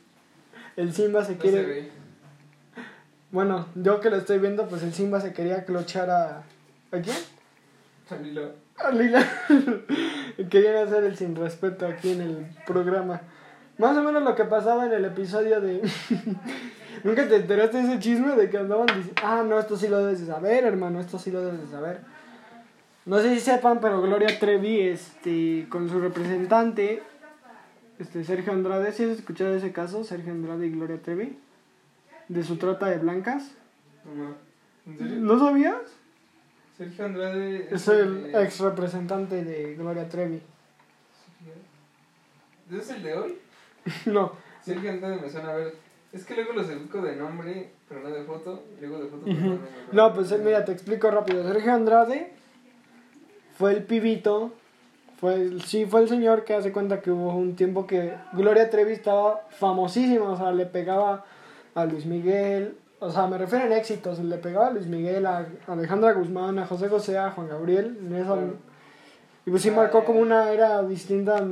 [0.75, 1.57] el Simba se No quiere.
[1.57, 1.91] se ve.
[3.32, 6.38] Bueno, yo que lo estoy viendo, pues el Simba se quería clochar a.
[6.91, 7.17] ¿A quién?
[8.07, 8.53] Salilo.
[8.78, 9.25] A Lila.
[10.49, 13.21] Querían hacer el sin respeto aquí en el programa.
[13.78, 15.82] Más o menos lo que pasaba en el episodio de.
[17.08, 19.14] ¿Nunca te enteraste de ese chisme de que andaban diciendo.
[19.24, 22.01] Ah, no, esto sí lo debes de saber, hermano, esto sí lo debes de saber.
[23.05, 27.01] No sé si sepan, pero Gloria Trevi, este, con su representante,
[27.97, 30.03] este, Sergio Andrade, ¿sí has escuchado ese caso?
[30.03, 31.39] Sergio Andrade y Gloria Trevi,
[32.28, 33.51] de su trata de blancas.
[34.03, 34.36] No, ma.
[34.86, 35.16] ¿En serio?
[35.20, 35.78] ¿No sabías?
[36.78, 37.70] Sergio Andrade.
[37.72, 40.41] Es el de- ex representante de Gloria Trevi.
[42.70, 43.38] ¿Es el de hoy?
[44.05, 45.86] No, Sergio Andrade me suena a ver.
[46.14, 48.64] Es que luego los ubico de nombre, pero no de foto.
[48.78, 49.70] y Luego de foto, pero no de nombre.
[49.91, 51.43] no, pues eh, mira, te explico rápido.
[51.43, 52.34] Sergio Andrade
[53.58, 54.53] fue el pibito,
[55.20, 58.70] fue el- sí, fue el señor que hace cuenta que hubo un tiempo que Gloria
[58.70, 61.26] Trevi estaba famosísima, o sea, le pegaba
[61.76, 65.45] a Luis Miguel, o sea, me refiero en éxitos, le pegaba a Luis Miguel, a
[65.68, 68.53] Alejandra Guzmán, a José José, a Juan Gabriel, en esa- Claro.
[69.45, 71.43] y pues sí marcó como una era distinta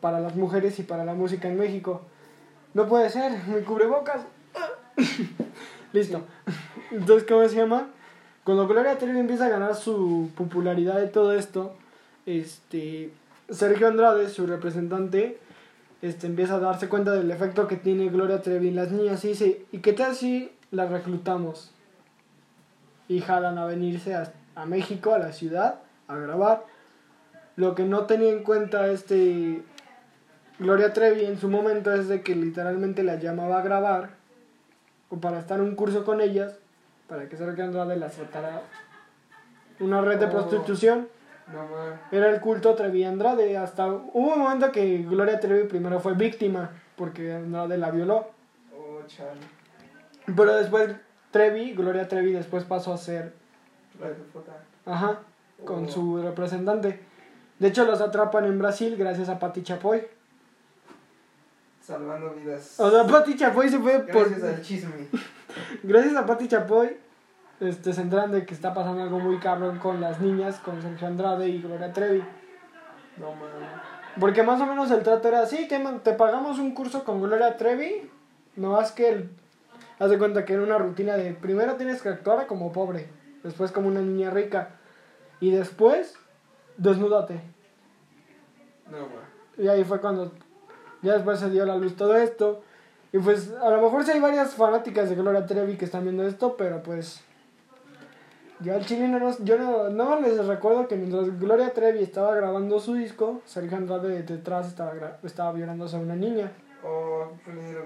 [0.00, 2.02] para las mujeres y para la música en México.
[2.76, 4.20] No puede ser, mi cubrebocas.
[5.94, 6.20] Listo.
[6.90, 7.88] Entonces, ¿cómo se llama?
[8.44, 11.74] Cuando Gloria Trevi empieza a ganar su popularidad y todo esto,
[12.26, 13.12] este
[13.48, 15.38] Sergio Andrade, su representante,
[16.02, 19.28] este empieza a darse cuenta del efecto que tiene Gloria Trevi en las niñas y
[19.28, 21.70] dice, ¿y qué tal si las reclutamos?
[23.08, 25.76] Y jalan a venirse a, a México, a la ciudad,
[26.08, 26.66] a grabar.
[27.56, 29.62] Lo que no tenía en cuenta este
[30.58, 34.10] Gloria Trevi en su momento es de que literalmente la llamaba a grabar
[35.10, 36.58] o para estar en un curso con ellas
[37.08, 38.62] para que Sergio Andrade las tratara
[39.80, 40.30] una red de Oh.
[40.30, 41.08] prostitución.
[41.52, 41.68] No.
[42.10, 43.56] Era el culto Trevi Andrade.
[43.56, 48.30] Hasta hubo un momento que Gloria Trevi primero fue víctima porque Andrade la violó.
[48.76, 49.38] Oh, chale.
[50.26, 50.90] Pero después
[51.30, 53.32] Trevi, Gloria Trevi después pasó a ser,
[54.00, 55.18] La ajá,
[55.64, 55.88] con Oh.
[55.88, 56.98] su representante.
[57.60, 60.02] De hecho los atrapan en Brasil gracias a Pati Chapoy.
[61.86, 62.80] Salvando vidas.
[62.80, 64.28] O sea, Pati Chapoy se fue por...
[64.28, 65.06] Gracias al chisme.
[65.84, 66.96] Gracias a Pati Chapoy,
[67.60, 71.06] este, se enteran de que está pasando algo muy cabrón con las niñas, con Sergio
[71.06, 72.24] Andrade y Gloria Trevi.
[73.18, 73.46] No, ma.
[74.18, 77.56] Porque más o menos el trato era así, te, te pagamos un curso con Gloria
[77.56, 78.10] Trevi,
[78.56, 79.30] no más que el...
[80.00, 83.08] Haz de cuenta que era una rutina de primero tienes que actuar como pobre,
[83.44, 84.70] después como una niña rica,
[85.38, 86.16] y después
[86.78, 87.40] desnúdate.
[88.90, 89.22] No, ma.
[89.56, 90.32] Y ahí fue cuando
[91.02, 92.62] ya después se dio a la luz todo esto.
[93.12, 96.26] Y pues a lo mejor sí hay varias fanáticas de Gloria Trevi que están viendo
[96.26, 97.22] esto, pero pues
[98.60, 102.80] yo al chile no, yo no, no les recuerdo que mientras Gloria Trevi estaba grabando
[102.80, 106.50] su disco, Sergio Andrade detrás estaba, estaba violándose a una niña.
[106.82, 107.32] Oh,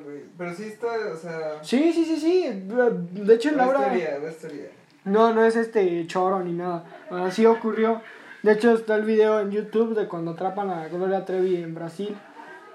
[0.05, 0.25] güey.
[0.37, 1.63] Pero sí está, o sea.
[1.63, 2.67] Sí, sí, sí, sí.
[3.13, 3.97] De hecho, La Laura...
[3.97, 4.71] historia, historia.
[5.05, 6.85] No, no es este choro ni nada.
[7.11, 8.03] Así ocurrió.
[8.43, 12.17] De hecho, está el video en YouTube de cuando atrapan a Gloria Trevi en Brasil.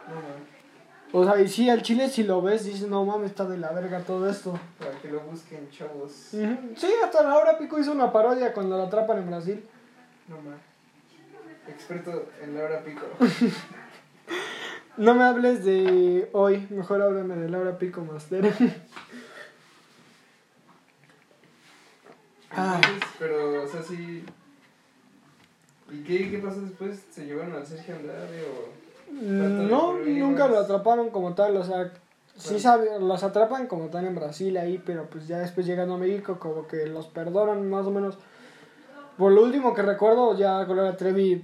[0.08, 1.20] No.
[1.20, 3.72] O sea, y sí, al chile si lo ves, dices, no mames, está de la
[3.72, 4.60] verga todo esto.
[4.80, 6.34] Para que lo busquen, chavos.
[6.34, 6.58] Ujú.
[6.76, 9.64] Sí, hasta Laura Pico hizo una parodia cuando la atrapan en Brasil.
[10.28, 10.58] No, ma.
[11.68, 13.06] Experto en la hora pico.
[14.97, 18.53] No me hables de hoy, mejor háblame de Laura Pico Master.
[22.58, 22.80] Ah.
[23.20, 24.24] Pero, o sea, sí.
[25.91, 27.03] ¿Y qué, qué pasó después?
[27.12, 28.84] ¿Se llevaron al Sergio Andrade o.?
[29.22, 31.91] No, nunca lo atraparon como tal, o sea,
[32.36, 35.97] sí sabe, los atrapan como tal en Brasil ahí, pero pues ya después llegando a
[35.97, 38.18] México como que los perdonan más o menos.
[39.18, 41.43] Por lo último que recuerdo, ya Gloria Trevi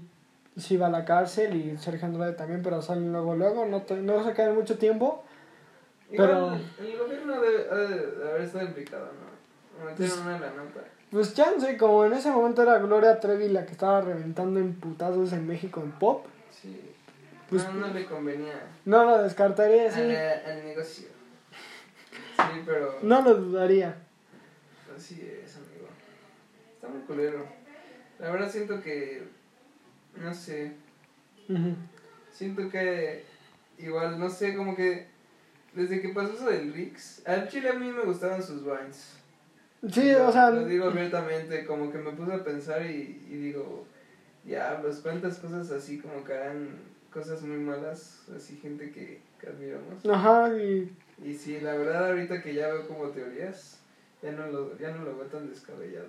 [0.58, 4.02] sí iba a la cárcel y Sergio Andrade también, pero salen luego, luego, no, te-
[4.02, 5.24] no se quedan mucho tiempo.
[6.16, 9.86] Pero- el gobierno debe, ha de haber estado implicado, ¿no?
[9.86, 10.82] Metieron una la nota.
[11.10, 15.32] Pues chance, como en ese momento era Gloria Trevi la que estaba reventando en putazos
[15.34, 16.26] en México en pop,
[16.62, 16.80] Sí.
[17.52, 21.08] Pues- no, no le convenía no lo descartaría, sí, al negocio.
[22.38, 22.98] Sí, pero.
[23.04, 23.96] no lo dudaría.
[24.88, 25.88] pues Así es, amigo.
[26.74, 27.46] Está muy culero.
[28.20, 29.24] La verdad siento que.
[30.16, 30.74] No sé.
[32.32, 33.24] Siento que.
[33.78, 35.08] Igual, no sé, como que.
[35.74, 37.22] Desde que pasó eso del Rix.
[37.28, 39.18] Al chile a mí me gustaban sus vines.
[39.92, 43.36] Sí, Lo- o sea, Lo digo abiertamente, como que me puse a pensar y, y
[43.36, 43.86] digo.
[44.44, 46.70] Diablos, cuántas cosas así como que harán
[47.14, 48.24] cosas muy malas.
[48.36, 50.06] Así, gente que, que admiramos.
[50.06, 50.92] ajá, y
[51.24, 53.80] Y sí, la verdad ahorita que ya veo como teorías,
[54.22, 56.08] ya no lo, ya no lo veo tan descabellado.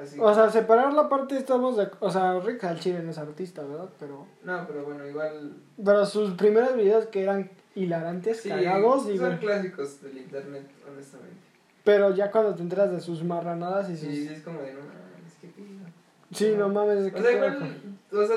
[0.00, 1.88] Así O sea, separar la parte estamos de...
[2.00, 3.88] O sea, Rick al chile no es artista, ¿verdad?
[4.00, 4.26] Pero...
[4.42, 5.54] no, pero bueno, igual...
[5.82, 11.36] Pero sus primeros videos que eran hilarantes, Sí, cagados, son clásicos del internet, honestamente.
[11.84, 14.08] Pero ya cuando te enteras de sus marranadas y sus...
[14.08, 16.58] Sí, Sí, sí, es como de, no mames, qué pido.
[16.58, 18.36] no mames, O ¿qué sea, pedo igual, o sea,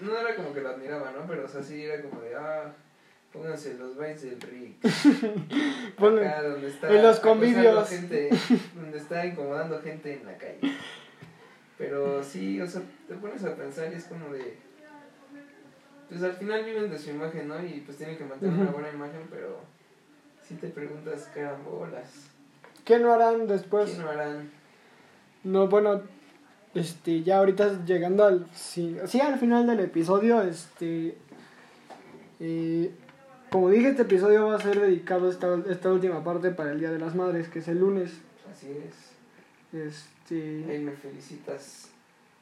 [0.00, 1.26] no era como que lo admiraba, ¿no?
[1.26, 2.72] Pero, o sea, sí era como de, ah,
[3.32, 4.84] pónganse los vines del Rick.
[5.96, 7.88] Acá donde está en los convivios.
[7.88, 8.30] Gente,
[8.74, 10.60] donde está incomodando gente en la calle.
[11.76, 14.56] Pero sí, o sea, te pones a pensar y es como de.
[16.08, 17.64] Pues al final viven de su imagen, ¿no?
[17.64, 19.60] Y pues tienen que mantener una buena imagen, pero.
[20.46, 22.28] Si te preguntas, carambolas.
[22.84, 23.90] ¿Qué no harán después?
[23.90, 24.50] ¿Qué no harán?
[25.42, 26.02] No, bueno,
[26.74, 31.16] este, ya ahorita llegando al, sí, sí, al final del episodio, este,
[32.40, 32.90] eh,
[33.50, 36.90] como dije, este episodio va a ser dedicado esta, esta última parte para el Día
[36.90, 38.10] de las Madres, que es el lunes,
[38.52, 39.76] Así es.
[39.80, 41.88] este, Ahí me felicitas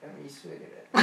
[0.02, 0.66] a mi suegra.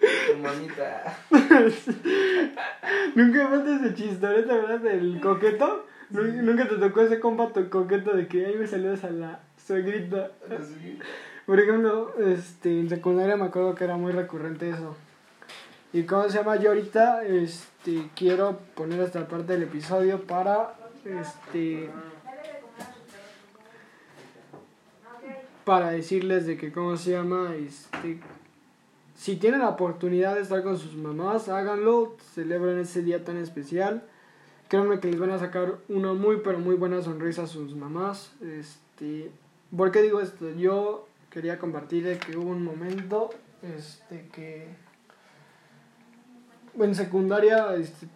[0.00, 1.16] Tu mamita.
[3.14, 4.80] nunca falta ese chistorete, ¿verdad?
[4.80, 9.10] Del coqueto, Nu- nunca te tocó ese compa coqueto de que ahí me saludas a
[9.10, 10.98] la suegrita, Así.
[11.50, 14.94] Por ejemplo, este, en secundaria me acuerdo que era muy recurrente eso.
[15.92, 21.90] Y cómo se llama yo ahorita, este, quiero poner esta parte del episodio para, este,
[25.64, 28.20] para decirles de que cómo se llama, este,
[29.16, 34.04] si tienen la oportunidad de estar con sus mamás, háganlo, celebren ese día tan especial.
[34.68, 38.34] Créanme que les van a sacar una muy pero muy buena sonrisa a sus mamás.
[38.40, 39.32] Este,
[39.76, 40.48] ¿por qué digo esto?
[40.50, 43.30] Yo quería compartir que hubo un momento
[43.62, 44.68] este que
[46.78, 48.08] en secundaria este,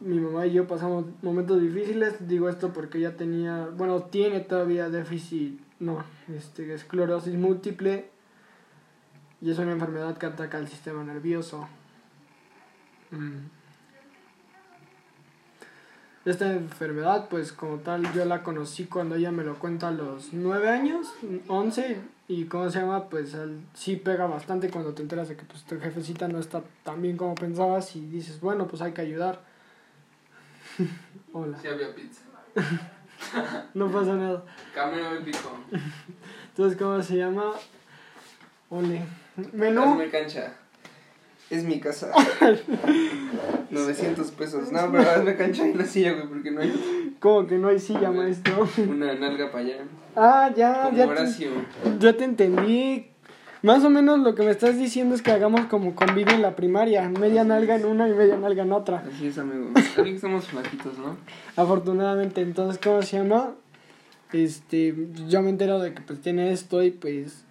[0.00, 2.28] mi mamá y yo pasamos momentos difíciles.
[2.28, 8.10] Digo esto porque ella tenía, bueno, tiene todavía déficit, no, este, esclerosis múltiple
[9.40, 11.68] y es una enfermedad que ataca al sistema nervioso.
[13.10, 13.48] Mm.
[16.24, 20.32] Esta enfermedad, pues como tal, yo la conocí cuando ella me lo cuenta a los
[20.32, 21.12] 9 años,
[21.48, 25.44] 11, y cómo se llama, pues al- sí pega bastante cuando te enteras de que
[25.44, 29.02] pues, tu jefecita no está tan bien como pensabas y dices, bueno, pues hay que
[29.02, 29.40] ayudar.
[31.32, 32.22] Hola, Sí había pizza.
[33.74, 34.44] no pasa nada.
[34.74, 35.50] Camino épico.
[36.48, 37.52] Entonces, ¿cómo se llama?
[38.70, 39.02] Ole.
[39.52, 39.82] Menú.
[39.82, 40.52] Hazme cancha.
[41.50, 42.10] Es mi casa.
[43.70, 44.72] 900 pesos.
[44.72, 47.78] No, pero hazme cancha y una silla, güey, porque no hay Como que no hay
[47.78, 48.68] silla, maestro.
[48.88, 49.76] una nalga para allá.
[50.16, 51.50] Ah, ya, Como ya te, Horacio.
[51.98, 53.06] ya te entendí.
[53.62, 56.54] Más o menos lo que me estás diciendo es que hagamos como convivio en la
[56.54, 57.08] primaria.
[57.08, 59.04] Media nalga en una y media nalga en otra.
[59.10, 59.70] Así es, amigo.
[59.96, 61.16] También que estamos flaquitos, ¿no?
[61.56, 63.54] Afortunadamente, entonces, ¿cómo se llama?
[64.32, 64.94] Este,
[65.28, 67.44] yo me entero de que pues tiene esto y pues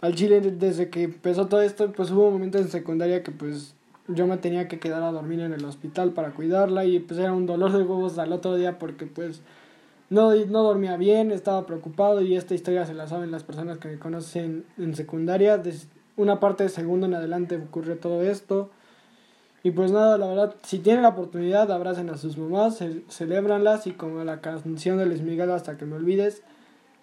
[0.00, 3.74] al chile desde que empezó todo esto, pues hubo momentos en secundaria que pues
[4.06, 7.32] yo me tenía que quedar a dormir en el hospital para cuidarla y pues era
[7.32, 9.42] un dolor de huevos al otro día porque pues
[10.08, 13.88] no, no dormía bien, estaba preocupado y esta historia se la saben las personas que
[13.88, 15.58] me conocen en secundaria.
[15.58, 18.70] Des- una parte de segundo en adelante ocurrió todo esto.
[19.62, 23.86] Y pues nada, la verdad, si tienen la oportunidad, abracen a sus mamás, ce- celébranlas
[23.86, 26.42] y como la canción de Luis Miguel hasta que me olvides,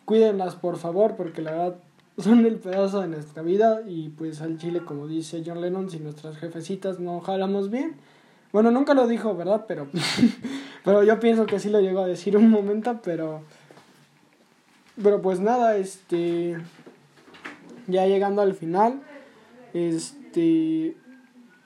[0.05, 1.75] cuídenlas por favor, porque la verdad
[2.17, 5.99] son el pedazo de nuestra vida y pues al chile, como dice John Lennon, si
[5.99, 7.95] nuestras jefecitas no jalamos bien,
[8.51, 9.65] bueno, nunca lo dijo, ¿verdad?
[9.67, 9.87] Pero,
[10.85, 13.41] pero yo pienso que sí lo llegó a decir un momento, pero,
[15.01, 16.57] pero pues nada, este,
[17.87, 19.01] ya llegando al final,
[19.73, 20.95] este,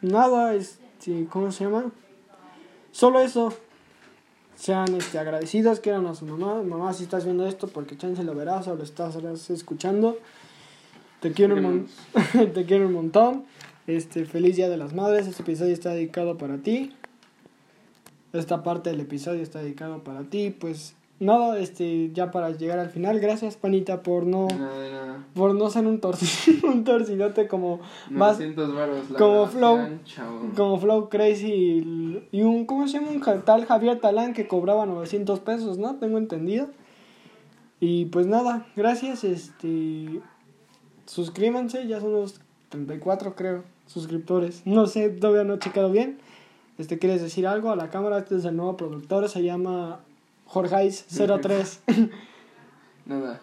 [0.02, 1.92] nada, este, ¿cómo se llama?
[2.92, 3.54] Solo eso.
[4.56, 6.62] Sean este, agradecidos, quieran a su mamá.
[6.64, 9.16] Mamá, si estás viendo esto, porque chance lo verás o lo estás
[9.52, 10.18] escuchando.
[11.20, 11.88] Te quiero un,
[12.54, 13.44] te quiero un montón.
[13.88, 15.28] Este, feliz Día de las Madres.
[15.28, 16.94] Este episodio está dedicado para ti.
[18.34, 20.52] Esta parte del episodio está dedicado para ti.
[20.58, 23.20] Pues nada, este, ya para llegar al final.
[23.20, 25.26] Gracias, panita, por no, Nada de nada.
[25.34, 27.80] por no ser un, torci un torcidote como
[28.12, 29.10] Más- 900 varos.
[29.10, 29.50] la como
[30.06, 30.40] chao.
[30.56, 33.10] como Flow Crazy y, un, ¿cómo se llama?
[33.12, 35.96] Un tal Javier Talán que cobraba 900 pesos, ¿no?
[35.96, 36.68] Tengo entendido.
[37.82, 39.24] Y pues nada, gracias.
[39.24, 40.22] Este.
[41.10, 42.40] Suscríbanse, ya son unos
[42.70, 44.62] 34, creo, suscriptores.
[44.66, 46.20] No sé, todavía no he checado bien.
[46.78, 48.20] Este, ¿quieres decir algo a la cámara?
[48.20, 50.02] Este es el nuevo productor, se llama
[50.48, 51.80] Jorgeis03.
[53.08, 53.42] Nada.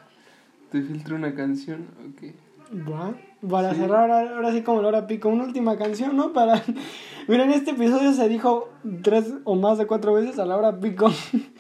[0.70, 1.88] ¿Te filtro una canción?
[2.08, 2.88] Ok.
[2.88, 3.14] Va,
[3.48, 6.32] Para cerrar, ahora, ahora sí como la hora pico, una última canción, ¿no?
[6.32, 6.62] Para...
[7.26, 8.68] Mira, en este episodio se dijo
[9.02, 11.10] tres o más de cuatro veces a la hora pico.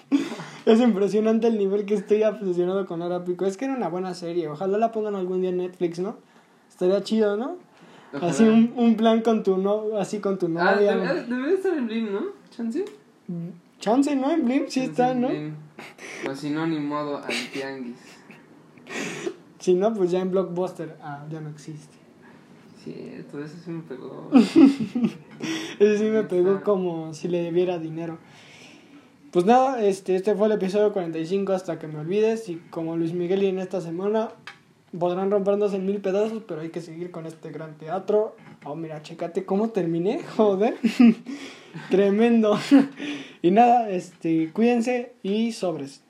[0.66, 3.46] es impresionante el nivel que estoy obsesionado con hora pico.
[3.46, 6.16] Es que era una buena serie, ojalá la pongan algún día en Netflix, ¿no?
[6.68, 7.56] Estaría chido, ¿no?
[8.12, 8.30] Ojalá.
[8.32, 10.96] Así un, un plan con tu no, así con tu Ah, novia.
[10.96, 12.20] debe, debe estar en Blim, ¿no?
[12.50, 12.84] ¿Chance?
[13.80, 14.30] Chance, ¿no?
[14.30, 15.28] En Blim sí Chance está, ¿no?
[15.28, 15.54] Blim.
[16.30, 17.96] O si no, ni modo, al tianguis.
[19.58, 20.96] Si no, pues ya en Blockbuster.
[21.02, 21.94] Ah, ya no existe.
[22.84, 22.94] Sí,
[23.30, 24.30] todo eso sí me pegó.
[25.78, 28.18] Ese sí me pegó como si le debiera dinero.
[29.32, 32.48] Pues nada, este, este fue el episodio 45 hasta que me olvides.
[32.48, 34.30] Y como Luis Miguel y en esta semana
[34.98, 38.36] podrán rompernos en mil pedazos, pero hay que seguir con este gran teatro.
[38.64, 40.76] Oh, mira, chécate cómo terminé, joder.
[41.90, 42.58] Tremendo.
[43.42, 46.05] y nada, este, cuídense y sobres.